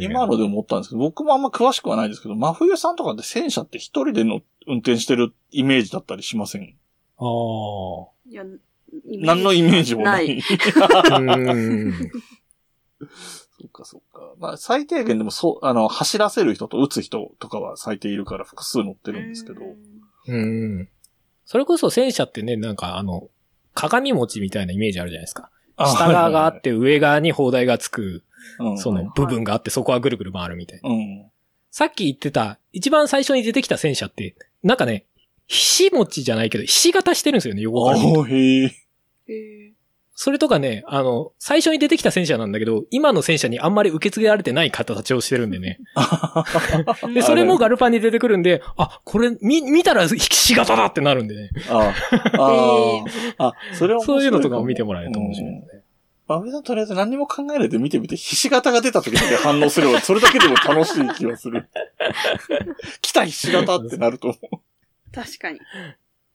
[0.00, 6.74] 今ので思ったんですけど、僕もあんま詳しくはないんですけど、真冬さんとかって戦車って一人での運転してるイメージだったりしません？
[7.18, 8.08] ああ。
[8.28, 8.44] いや、
[9.04, 10.38] 何のイメージもなないい。
[10.40, 12.10] うーん。
[13.00, 13.06] そ
[13.64, 14.34] うか、そうか。
[14.38, 19.60] まあ、最低限でもそう、あの、走らせる人と撃つ人とかは最低いるから複数乗ってるんですけど。
[20.26, 20.88] うん。
[21.44, 23.28] それこそ戦車ってね、なんかあの、
[23.74, 25.50] 鏡餅みたいなイメージあるじゃないですか。
[25.76, 28.24] あ下側があって上側に砲台がつく
[28.58, 30.90] うんその部分があって、そこはぐるぐる回るみたいな。
[30.90, 31.30] うん。
[31.70, 35.06] さっき言ってた、一番最初に出てきた戦車って、なんかね、
[35.46, 38.64] ひし餅じゃないけど、ひし形してるんですよね、横からへ
[39.28, 39.72] え。
[40.18, 45.78] えそれとかね、あの、最初に出てきた戦車なんだけど、今の戦車にあんまり受け継げられてない形をしてるんでね。
[45.94, 51.50] ー で、それもガルパンに出てくるんで、あ、これ、み、見たらひし形だってなるんでね。
[51.70, 51.94] あ
[52.34, 53.04] あ、
[53.38, 55.82] ああ、それは面白そういうのとかもも見てもらえると面白いので。
[56.26, 61.68] まあ、上さんとりあえず何にも考えないで見てみて、ひし形が出た時だけ反応すれば、 それだけでも楽しい気がする。
[63.00, 64.56] 来たひし形ってなると思う。
[65.14, 65.60] 確かに。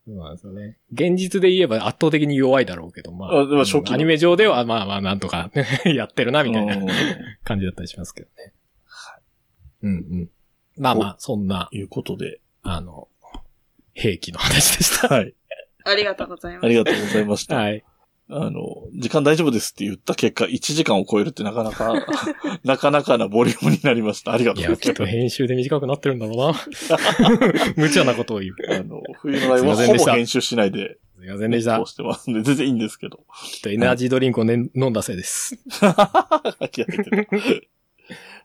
[0.05, 0.77] そうなんですよね。
[0.91, 3.41] 現実で言えば圧倒的に弱いだろうけど、まあ。
[3.41, 5.49] あでも初期のアニメ上ではまあまあなんとか
[5.85, 6.87] やってるな、みたいなうん
[7.43, 8.53] 感じだったりしますけどね。
[9.83, 10.29] うんうん。
[10.77, 12.39] まあまあ、そんな、いうことで。
[12.63, 13.09] あの、
[13.93, 15.07] 兵器の話でした。
[15.09, 15.35] はい。
[15.83, 16.65] ありがとうございます。
[16.65, 17.57] ありがとうございました。
[17.57, 17.83] はい。
[18.30, 21.93] あの、時間大丈夫ですって言った結果、1時間を超えるってなかなか、
[22.63, 24.32] なかなかなボリュームになりました。
[24.32, 24.82] ありがというや、ございます。
[24.82, 26.53] きっと編集で短くなってるんだろうな。
[27.76, 28.55] 無茶なことを言う。
[28.69, 31.86] あの、冬のライブはほぼ編集しないで、すいませんでした。
[31.86, 33.26] してますんで、全然いいんですけど。
[33.51, 35.57] きっとエナジードリンクを、ね、飲んだせいです。
[35.80, 37.28] 諦めてる。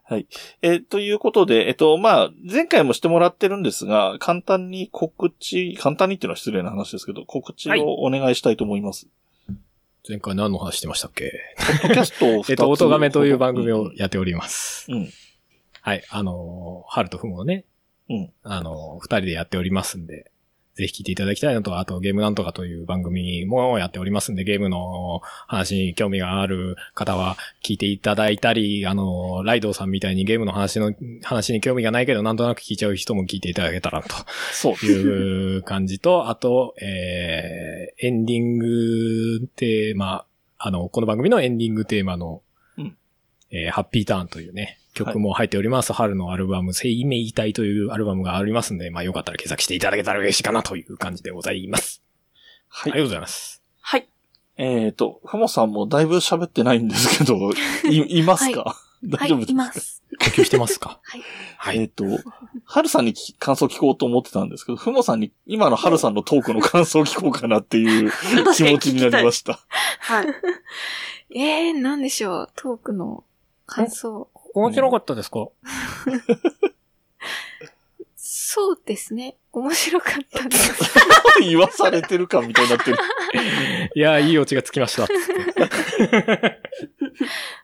[0.03, 0.27] はい。
[0.61, 9.07] えーということで、えっと、まあ、前回もしてもらってるんですが、簡単に告知、簡単にっていうのは失礼な話ですけど、告知をお願いしたいと思います。
[10.09, 11.31] 前回何の話してましたっけ？
[11.55, 14.91] ポッドキャストを2つ えっと、音亀という番組をやっております。
[14.91, 15.09] うん。
[15.81, 16.03] はい。
[16.09, 17.65] あのー、春とふもね。
[18.09, 18.33] うん。
[18.41, 20.31] あのー、二人でやっておりますんで、
[20.79, 34.85] ぜひ聞いていただきたいのと、あとゲームなんとかという番組もやっておりますんで、ゲームの話に興味がある方は聞いていただいたり、あのー、ライドウさんみたいにゲームの話の、話に興味がないけど、なんとなく聞いちゃう人も聞いていただけたらと。
[34.85, 40.25] いう感じと、あと、えー、エンディングテーマ、
[40.57, 42.48] あの、この番組のエンディングテーマの、うん
[43.51, 45.93] えーハッピーターンというね、曲も入っております。
[45.93, 52.01] 春のアルバム、生命体というアルバムがありますんで、まあよかったら検索していただけたら嬉しいかなという感じでございます。
[52.67, 53.63] はいありがとうございます。
[53.81, 54.07] はい。
[54.57, 57.51] えっ、と、ふもさんもだいぶ喋ってないんですけど、
[57.89, 60.03] い、 いますか、はい、 大丈夫ですか、います。
[60.19, 60.99] 呼吸してますか？
[61.03, 61.21] はい。
[61.57, 61.77] はい。
[61.79, 62.03] えっ、と、
[62.65, 68.11] はるさんに聞感想聞こうと思ってたんですけど、ふもさんに今のはるさんのトークの感想聞こうかなっていう
[68.55, 69.59] 気持ちになりました。
[69.99, 70.27] はい。
[71.31, 72.49] えー、なんでしょう。
[72.55, 73.23] トークの
[73.69, 74.27] 感想。
[74.53, 75.47] 面白かったですか？
[78.15, 79.35] そうですね。
[79.51, 80.73] 面白かったです。
[81.41, 82.97] 言わされてるかみたいになってる。
[83.95, 85.07] いや、いいオチがつきました。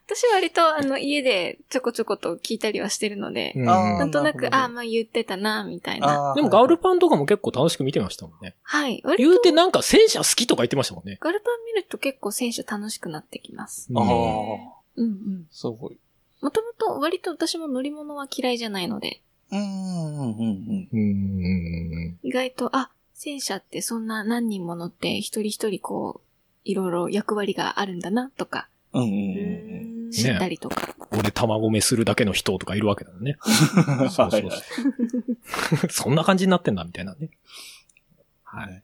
[0.08, 6.34] 私割とあの家でちょこちょこと聞いたりはしてるので、なんとなく、ああ、まあ言ってたな、みたいな。
[6.36, 8.56] でもガウルパンとかも結構楽しく見てましたもんね。
[8.62, 9.03] はい。
[9.18, 11.18] 言うてなんか戦車好きとか言ってましたもんね。
[11.20, 13.89] ガルパン見ると結構選手楽しくなってきます。
[13.95, 14.06] ああ、
[14.95, 15.47] うんうん。
[15.51, 15.97] すごい。
[16.41, 19.21] もともと割と私も乗り物は嫌いじゃないので、
[19.51, 20.43] うん、うん、うん、うん。
[20.43, 26.27] うんうんうん意外と、あ、戦車ってそんな何人も乗って一人一人こう、
[26.63, 29.79] いろいろ役割があるんだなとか、うん、うん、うん。
[29.79, 30.95] うん知ったりとか。
[31.11, 33.37] 俺卵目するだけの人とかいるわけだよね。
[33.43, 35.89] そうそうはいはいそう。
[35.91, 37.29] そんな感じになってんだみたいなね。
[38.43, 38.83] はい。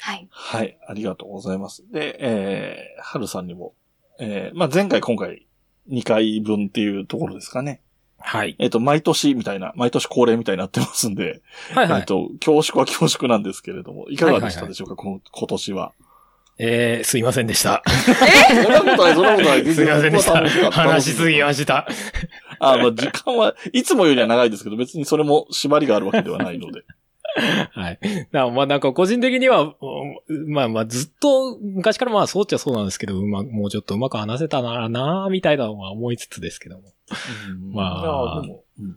[0.00, 0.28] はい。
[0.30, 1.84] はい、ありがとうございます。
[1.90, 3.74] で、えー、はるさんにも、
[4.18, 5.46] えー、まあ、前回今回
[5.90, 7.80] 2回分っていうところですかね。
[8.18, 8.54] はい。
[8.58, 11.42] えっ、と、毎年みたいな、毎年恒例みたいになってますんで、
[11.74, 12.00] はいはい。
[12.00, 15.92] えっと、恐縮は恐縮なんですけれども、いかがでしたでしょうか、この今年は。
[16.58, 17.82] えー、すいませんでした。
[18.62, 19.64] そんなことない、そんなことない。
[19.74, 21.88] すいませんでした話しすぎました。
[22.60, 26.82] あ、まあ、時間はいつもよりは長いですけど、別にそれも縛りがあるわけではないので。
[27.72, 27.98] はい。
[28.32, 29.74] まあなんか個人的には、
[30.28, 36.92] うんまあまあずっと昔からまあそうっちゃそうなんですけど、うま、もうちょっとうまく話せたならなみたいなのは思いつつですけども。
[38.78, 38.96] うんうん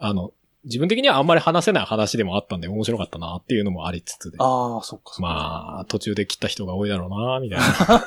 [0.00, 0.32] あの、
[0.68, 4.36] 自分的にはあんまり話せない話でもあったんで面白かったなっていうのもありつつで。
[4.38, 5.22] ああ、そっかそっか。
[5.22, 7.64] まあ、途中で切った人が多いだろうなみたいな。
[7.64, 8.04] あ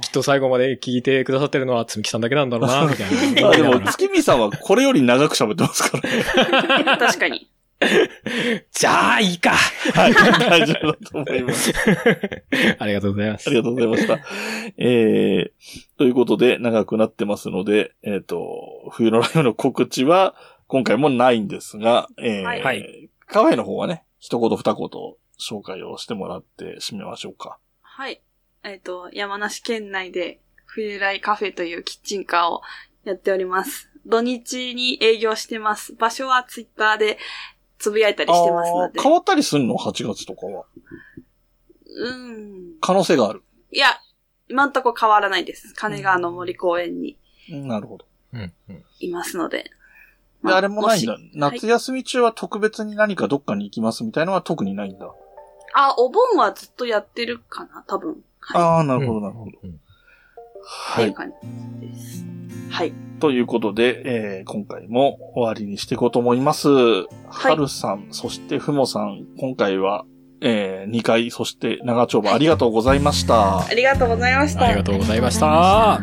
[0.00, 3.06] きっと最後まで聞いてくださってるのはつみきさんだけなんだろうなみたい
[3.44, 3.50] あ。
[3.50, 3.92] あでも、な。
[3.92, 6.24] 月見さんはこれより長く喋ってますからね。
[6.98, 7.48] 確かに。
[8.72, 11.72] じゃあ、いいかはい、大丈夫だと思います。
[12.78, 13.50] ありがとうございますあ。
[13.50, 14.18] りがとうございました。
[14.78, 20.34] えー、ということで、長くなってますので、えっ、と、冬のライブの告知は、
[20.68, 24.88] 今回もないんですが、えー、はいはいカフェの方はね、一言二言
[25.38, 27.58] 紹介をしてもらって締めましょうか。
[27.82, 28.22] はい。
[28.62, 32.62] えっ、と、山梨県内で冬来カフェというキッチンカーを
[33.04, 33.90] やっております。
[34.06, 35.94] 土日に営業してます。
[35.94, 37.18] 場所はツイッターで
[37.78, 39.00] つぶやいたりしてますので。
[39.00, 40.64] 変わったりするの ?8 月とかは。
[41.86, 42.74] うん。
[42.80, 43.42] 可能性がある。
[43.70, 43.88] いや、
[44.48, 45.74] 今んとこ変わらないです。
[45.74, 47.16] 金川の森公園に
[47.50, 48.06] うんなるほど。
[48.32, 48.52] うん。
[48.68, 48.84] うん。
[49.00, 49.70] いますので。
[50.44, 51.16] で、あれもないんだ。
[51.34, 55.12] 夏休み中は特別に何かどっかに行きますみたいのは特にないんだ。
[55.74, 58.22] あ、お盆はずっとやってるかな多分。
[58.40, 58.62] はい。
[58.62, 59.50] ああ、なるほど、なるほど。
[59.62, 59.80] うん。
[60.92, 61.06] ってはい。
[61.06, 61.32] いう感
[61.80, 62.24] じです。
[62.70, 62.92] はい。
[63.20, 66.68] ということで、えー今回も終わりにしていこうと思います。
[66.68, 67.06] は
[67.56, 70.04] るさん、そしてふもさん、今回は、
[70.42, 73.60] え2回、そして長丁場ありがとうございました。
[73.66, 74.64] ありがとうございました。
[74.66, 76.00] ありがとうございました。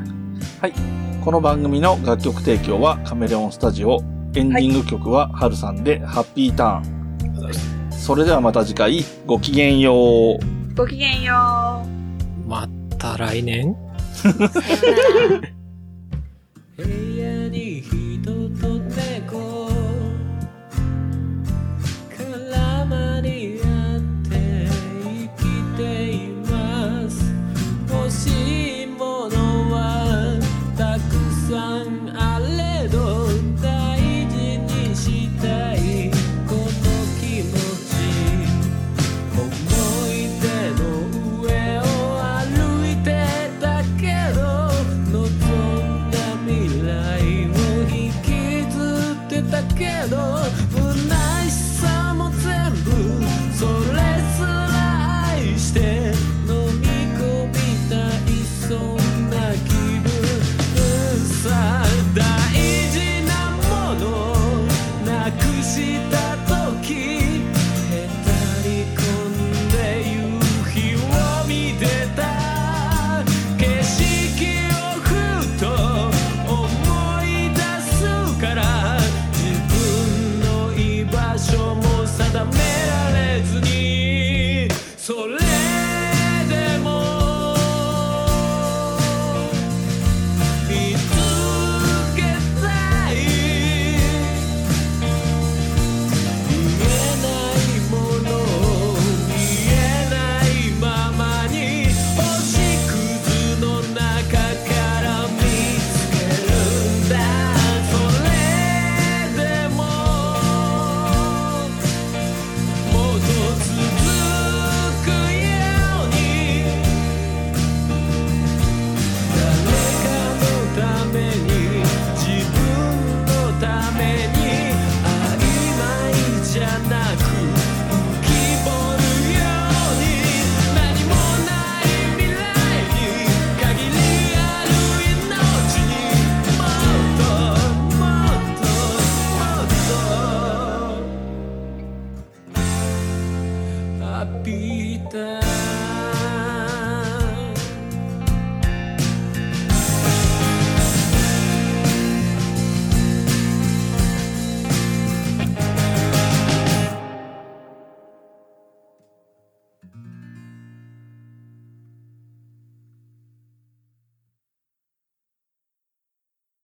[1.24, 4.00] この番組の楽曲提供はカメレオンスタジオ。
[4.36, 7.92] エンディング曲ははるさんでハッピーターン。
[7.92, 10.76] それではまた次回、ごきげんよう。
[10.76, 11.86] ごきげんよ
[12.46, 12.50] う。
[12.50, 12.68] ま
[12.98, 13.76] た来年？
[16.78, 16.84] 部
[17.18, 17.84] 屋に